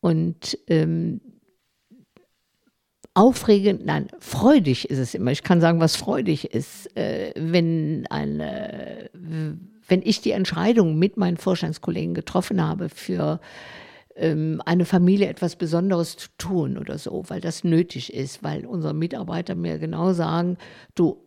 [0.00, 1.20] Und ähm,
[3.20, 5.30] aufregend, nein, freudig ist es immer.
[5.30, 11.36] Ich kann sagen, was freudig ist, äh, wenn eine, wenn ich die Entscheidung mit meinen
[11.36, 13.38] Vorstandskollegen getroffen habe, für
[14.16, 18.94] ähm, eine Familie etwas Besonderes zu tun oder so, weil das nötig ist, weil unsere
[18.94, 20.56] Mitarbeiter mir genau sagen,
[20.94, 21.22] du,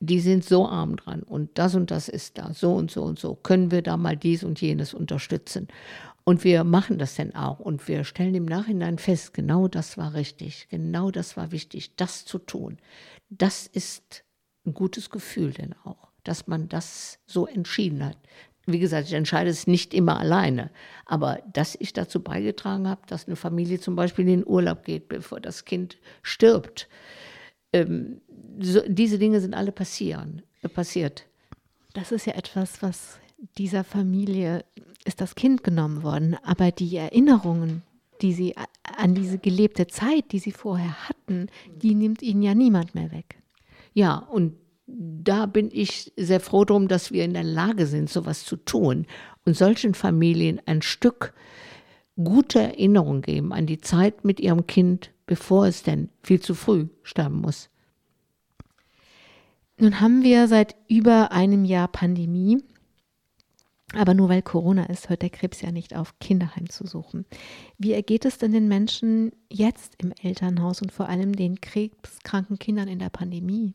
[0.00, 3.18] die sind so arm dran und das und das ist da, so und so und
[3.18, 5.68] so, können wir da mal dies und jenes unterstützen.
[6.24, 10.14] Und wir machen das dann auch und wir stellen im Nachhinein fest, genau das war
[10.14, 12.78] richtig, genau das war wichtig, das zu tun.
[13.28, 14.24] Das ist
[14.64, 18.16] ein gutes Gefühl denn auch, dass man das so entschieden hat.
[18.66, 20.70] Wie gesagt, ich entscheide es nicht immer alleine,
[21.04, 25.08] aber dass ich dazu beigetragen habe, dass eine Familie zum Beispiel in den Urlaub geht,
[25.08, 26.88] bevor das Kind stirbt.
[27.72, 28.20] Ähm,
[28.60, 31.26] so, diese Dinge sind alle passieren, äh, passiert.
[31.94, 33.18] Das ist ja etwas, was
[33.58, 34.64] dieser Familie
[35.04, 37.82] ist das Kind genommen worden, aber die Erinnerungen,
[38.20, 42.94] die sie an diese gelebte Zeit, die sie vorher hatten, die nimmt ihnen ja niemand
[42.94, 43.42] mehr weg.
[43.94, 44.54] Ja, und
[44.86, 49.06] da bin ich sehr froh drum, dass wir in der Lage sind, sowas zu tun
[49.44, 51.34] und solchen Familien ein Stück
[52.22, 56.88] gute Erinnerung geben an die Zeit mit ihrem Kind, bevor es denn viel zu früh
[57.02, 57.70] sterben muss.
[59.78, 62.62] Nun haben wir seit über einem Jahr Pandemie
[63.96, 67.26] aber nur weil Corona ist, hört der Krebs ja nicht auf, Kinderheim zu suchen.
[67.78, 72.88] Wie ergeht es denn den Menschen jetzt im Elternhaus und vor allem den krebskranken Kindern
[72.88, 73.74] in der Pandemie?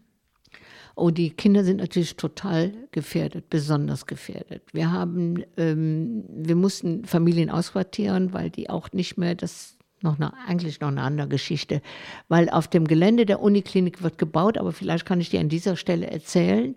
[0.95, 4.63] Oh, die Kinder sind natürlich total gefährdet, besonders gefährdet.
[4.73, 10.33] Wir haben, ähm, wir mussten Familien ausquartieren, weil die auch nicht mehr das noch eine,
[10.47, 11.81] eigentlich noch eine andere Geschichte,
[12.27, 15.75] weil auf dem Gelände der Uniklinik wird gebaut, aber vielleicht kann ich dir an dieser
[15.75, 16.75] Stelle erzählen.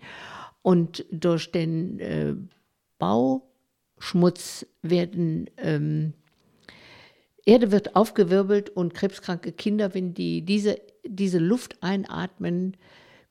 [0.62, 2.34] Und durch den äh,
[3.00, 6.14] Bauschmutz werden, ähm,
[7.44, 12.76] Erde wird aufgewirbelt und krebskranke Kinder, wenn die diese, diese Luft einatmen,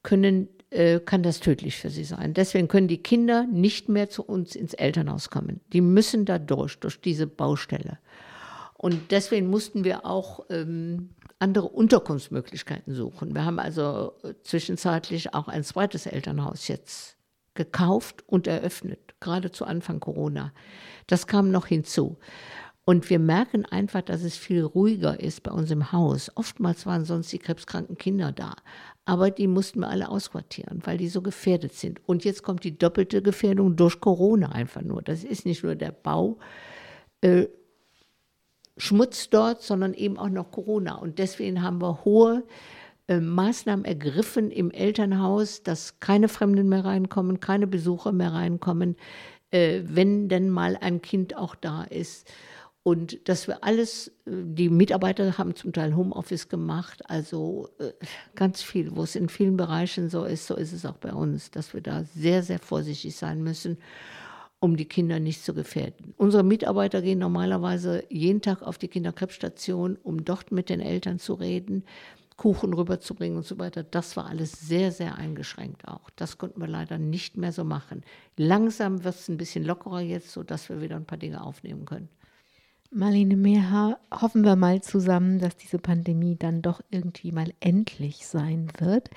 [0.03, 2.33] können, äh, kann das tödlich für sie sein.
[2.33, 5.61] Deswegen können die Kinder nicht mehr zu uns ins Elternhaus kommen.
[5.71, 7.99] Die müssen da durch, durch diese Baustelle.
[8.77, 13.33] Und deswegen mussten wir auch ähm, andere Unterkunftsmöglichkeiten suchen.
[13.33, 17.18] Wir haben also äh, zwischenzeitlich auch ein zweites Elternhaus jetzt
[17.59, 20.53] gekauft und eröffnet, gerade zu Anfang Corona.
[21.07, 22.17] Das kam noch hinzu.
[22.85, 26.31] Und wir merken einfach, dass es viel ruhiger ist bei uns im Haus.
[26.35, 28.55] Oftmals waren sonst die krebskranken Kinder da.
[29.03, 31.99] Aber die mussten wir alle ausquartieren, weil die so gefährdet sind.
[32.07, 35.01] Und jetzt kommt die doppelte Gefährdung durch Corona einfach nur.
[35.01, 36.39] Das ist nicht nur der Bau.
[37.19, 37.47] Äh,
[38.77, 40.95] Schmutz dort, sondern eben auch noch Corona.
[40.95, 42.43] Und deswegen haben wir hohe
[43.09, 48.97] äh, Maßnahmen ergriffen im Elternhaus, dass keine Fremden mehr reinkommen, keine Besucher mehr reinkommen,
[49.49, 52.31] äh, wenn denn mal ein Kind auch da ist.
[52.83, 57.93] Und dass wir alles, äh, die Mitarbeiter haben zum Teil Homeoffice gemacht, also äh,
[58.35, 61.49] ganz viel, wo es in vielen Bereichen so ist, so ist es auch bei uns,
[61.49, 63.79] dass wir da sehr, sehr vorsichtig sein müssen,
[64.59, 66.13] um die Kinder nicht zu gefährden.
[66.15, 71.33] Unsere Mitarbeiter gehen normalerweise jeden Tag auf die Kinderkrebsstation, um dort mit den Eltern zu
[71.33, 71.83] reden,
[72.39, 73.83] Kuchen rüberzubringen und so weiter.
[73.83, 76.09] Das war alles sehr, sehr eingeschränkt auch.
[76.15, 78.01] Das konnten wir leider nicht mehr so machen.
[78.37, 82.07] Langsam wird es ein bisschen lockerer jetzt, sodass wir wieder ein paar Dinge aufnehmen können.
[82.91, 88.71] Marlene Meha, hoffen wir mal zusammen, dass diese Pandemie dann doch irgendwie mal endlich sein
[88.79, 89.09] wird.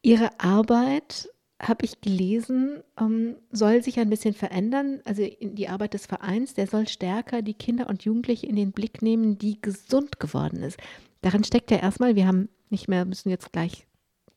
[0.00, 1.28] Ihre Arbeit,
[1.60, 5.00] habe ich gelesen, ähm, soll sich ein bisschen verändern.
[5.04, 9.02] Also die Arbeit des Vereins, der soll stärker die Kinder und Jugendliche in den Blick
[9.02, 10.78] nehmen, die gesund geworden ist.
[11.24, 13.86] Darin steckt ja erstmal, wir haben nicht mehr, müssen jetzt gleich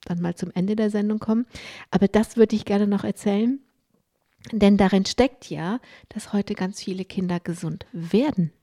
[0.06, 1.46] dann mal zum Ende der Sendung kommen,
[1.92, 3.60] aber das würde ich gerne noch erzählen.
[4.54, 8.54] Denn darin steckt ja, dass heute ganz viele Kinder gesund werden.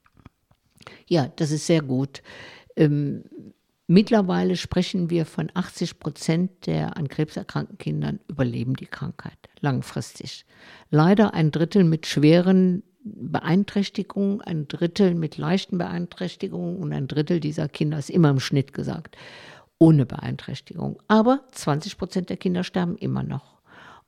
[1.06, 2.22] Ja, das ist sehr gut.
[2.76, 3.24] Ähm,
[3.88, 10.46] mittlerweile sprechen wir von 80 Prozent der an Krebs erkrankten Kindern überleben die Krankheit langfristig.
[10.88, 17.68] Leider ein Drittel mit schweren Beeinträchtigungen, ein Drittel mit leichten Beeinträchtigungen und ein Drittel dieser
[17.68, 19.16] Kinder ist immer im Schnitt gesagt
[19.78, 21.02] ohne Beeinträchtigung.
[21.08, 23.54] Aber 20 Prozent der Kinder sterben immer noch.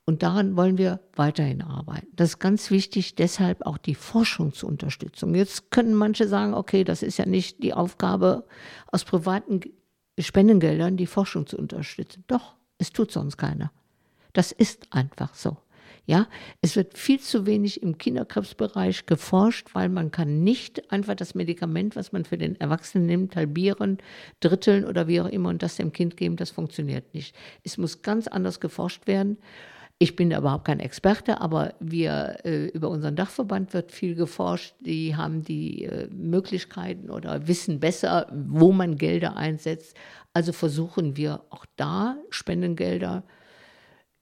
[0.05, 2.07] Und daran wollen wir weiterhin arbeiten.
[2.15, 5.35] Das ist ganz wichtig, deshalb auch die Forschungsunterstützung.
[5.35, 8.45] Jetzt können manche sagen, okay, das ist ja nicht die Aufgabe
[8.87, 9.59] aus privaten
[10.17, 12.23] Spendengeldern, die Forschung zu unterstützen.
[12.27, 13.71] Doch, es tut sonst keiner.
[14.31, 15.57] Das ist einfach so.
[16.09, 16.29] Ja,
[16.61, 21.97] es wird viel zu wenig im Kinderkrebsbereich geforscht, weil man kann nicht einfach das Medikament,
[21.97, 23.97] was man für den Erwachsenen nimmt, halbieren,
[24.39, 26.37] dritteln oder wie auch immer und das dem Kind geben.
[26.37, 27.35] Das funktioniert nicht.
[27.65, 29.37] Es muss ganz anders geforscht werden.
[29.99, 34.75] Ich bin überhaupt kein Experte, aber wir äh, über unseren Dachverband wird viel geforscht.
[34.79, 39.97] Die haben die äh, Möglichkeiten oder wissen besser, wo man Gelder einsetzt.
[40.31, 43.23] Also versuchen wir auch da Spendengelder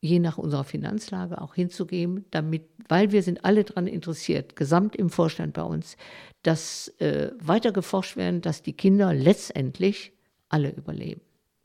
[0.06, 5.10] je nach unserer Finanzlage auch hinzugeben, damit, weil wir sind alle daran interessiert, gesamt im
[5.10, 5.98] Vorstand bei uns,
[6.44, 10.14] dass äh, weiter geforscht werden, dass die Kinder letztendlich
[10.50, 11.22] alle überleben.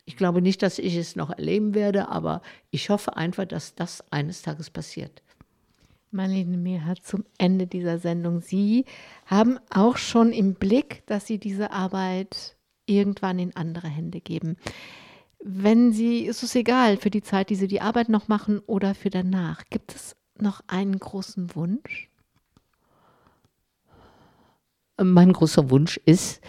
[0.07, 4.03] Ich glaube nicht, dass ich es noch erleben werde, aber ich hoffe einfach, dass das
[4.11, 5.23] eines Tages passiert.
[6.11, 8.41] Marlene Mehrhardt, zum Ende dieser Sendung.
[8.41, 8.85] Sie
[9.27, 14.57] haben auch schon im Blick, dass Sie diese Arbeit irgendwann in andere Hände geben.
[15.43, 18.95] Wenn Sie, ist es egal, für die Zeit, die Sie die Arbeit noch machen oder
[18.95, 22.11] für danach, gibt es noch einen großen Wunsch?
[25.03, 26.43] Mein großer Wunsch ist,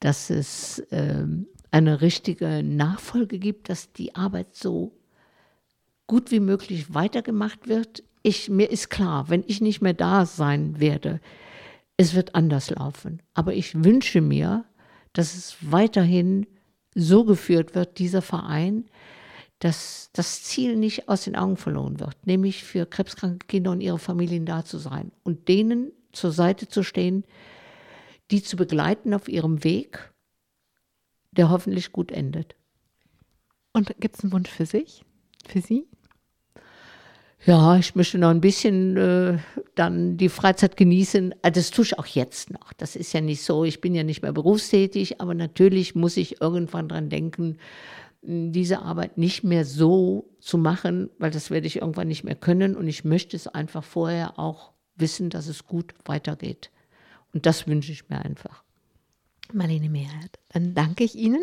[0.00, 4.92] dass es ähm, eine richtige Nachfolge gibt, dass die Arbeit so
[6.06, 8.04] gut wie möglich weitergemacht wird.
[8.22, 11.20] Ich, mir ist klar, wenn ich nicht mehr da sein werde,
[11.96, 13.22] es wird anders laufen.
[13.32, 14.66] Aber ich wünsche mir,
[15.14, 16.46] dass es weiterhin
[16.96, 18.86] so geführt wird, dieser Verein,
[19.58, 23.98] dass das Ziel nicht aus den Augen verloren wird, nämlich für krebskranke Kinder und ihre
[23.98, 27.24] Familien da zu sein und denen zur Seite zu stehen,
[28.30, 30.12] die zu begleiten auf ihrem Weg
[31.32, 32.56] der hoffentlich gut endet.
[33.72, 35.04] Und gibt es einen Wunsch für sich,
[35.46, 35.86] für Sie?
[37.44, 39.38] Ja, ich möchte noch ein bisschen äh,
[39.74, 41.34] dann die Freizeit genießen.
[41.42, 42.72] Ah, das tue ich auch jetzt noch.
[42.72, 46.40] Das ist ja nicht so, ich bin ja nicht mehr berufstätig, aber natürlich muss ich
[46.40, 47.58] irgendwann dran denken,
[48.22, 52.74] diese Arbeit nicht mehr so zu machen, weil das werde ich irgendwann nicht mehr können.
[52.74, 56.70] Und ich möchte es einfach vorher auch wissen, dass es gut weitergeht.
[57.32, 58.65] Und das wünsche ich mir einfach.
[59.54, 61.42] Marlene Mehrert, dann danke ich Ihnen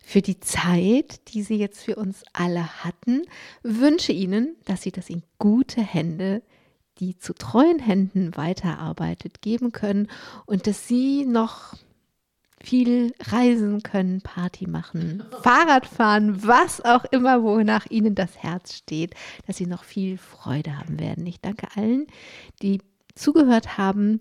[0.00, 3.22] für die Zeit, die Sie jetzt für uns alle hatten.
[3.62, 6.42] Wünsche Ihnen, dass Sie das in gute Hände,
[6.98, 10.08] die zu treuen Händen weiterarbeitet, geben können
[10.46, 11.74] und dass Sie noch
[12.62, 19.14] viel reisen können, Party machen, Fahrrad fahren, was auch immer, wonach Ihnen das Herz steht,
[19.46, 21.26] dass Sie noch viel Freude haben werden.
[21.26, 22.06] Ich danke allen,
[22.62, 22.80] die
[23.14, 24.20] zugehört haben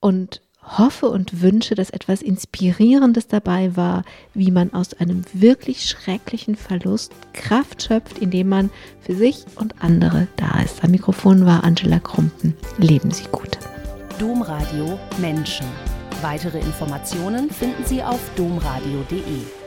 [0.00, 6.56] und hoffe und wünsche, dass etwas Inspirierendes dabei war, wie man aus einem wirklich schrecklichen
[6.56, 10.82] Verlust Kraft schöpft, indem man für sich und andere da ist.
[10.82, 12.54] Am Mikrofon war Angela Krumpen.
[12.78, 13.58] Leben Sie gut.
[14.18, 15.66] Domradio Menschen.
[16.22, 19.63] Weitere Informationen finden Sie auf domradio.de.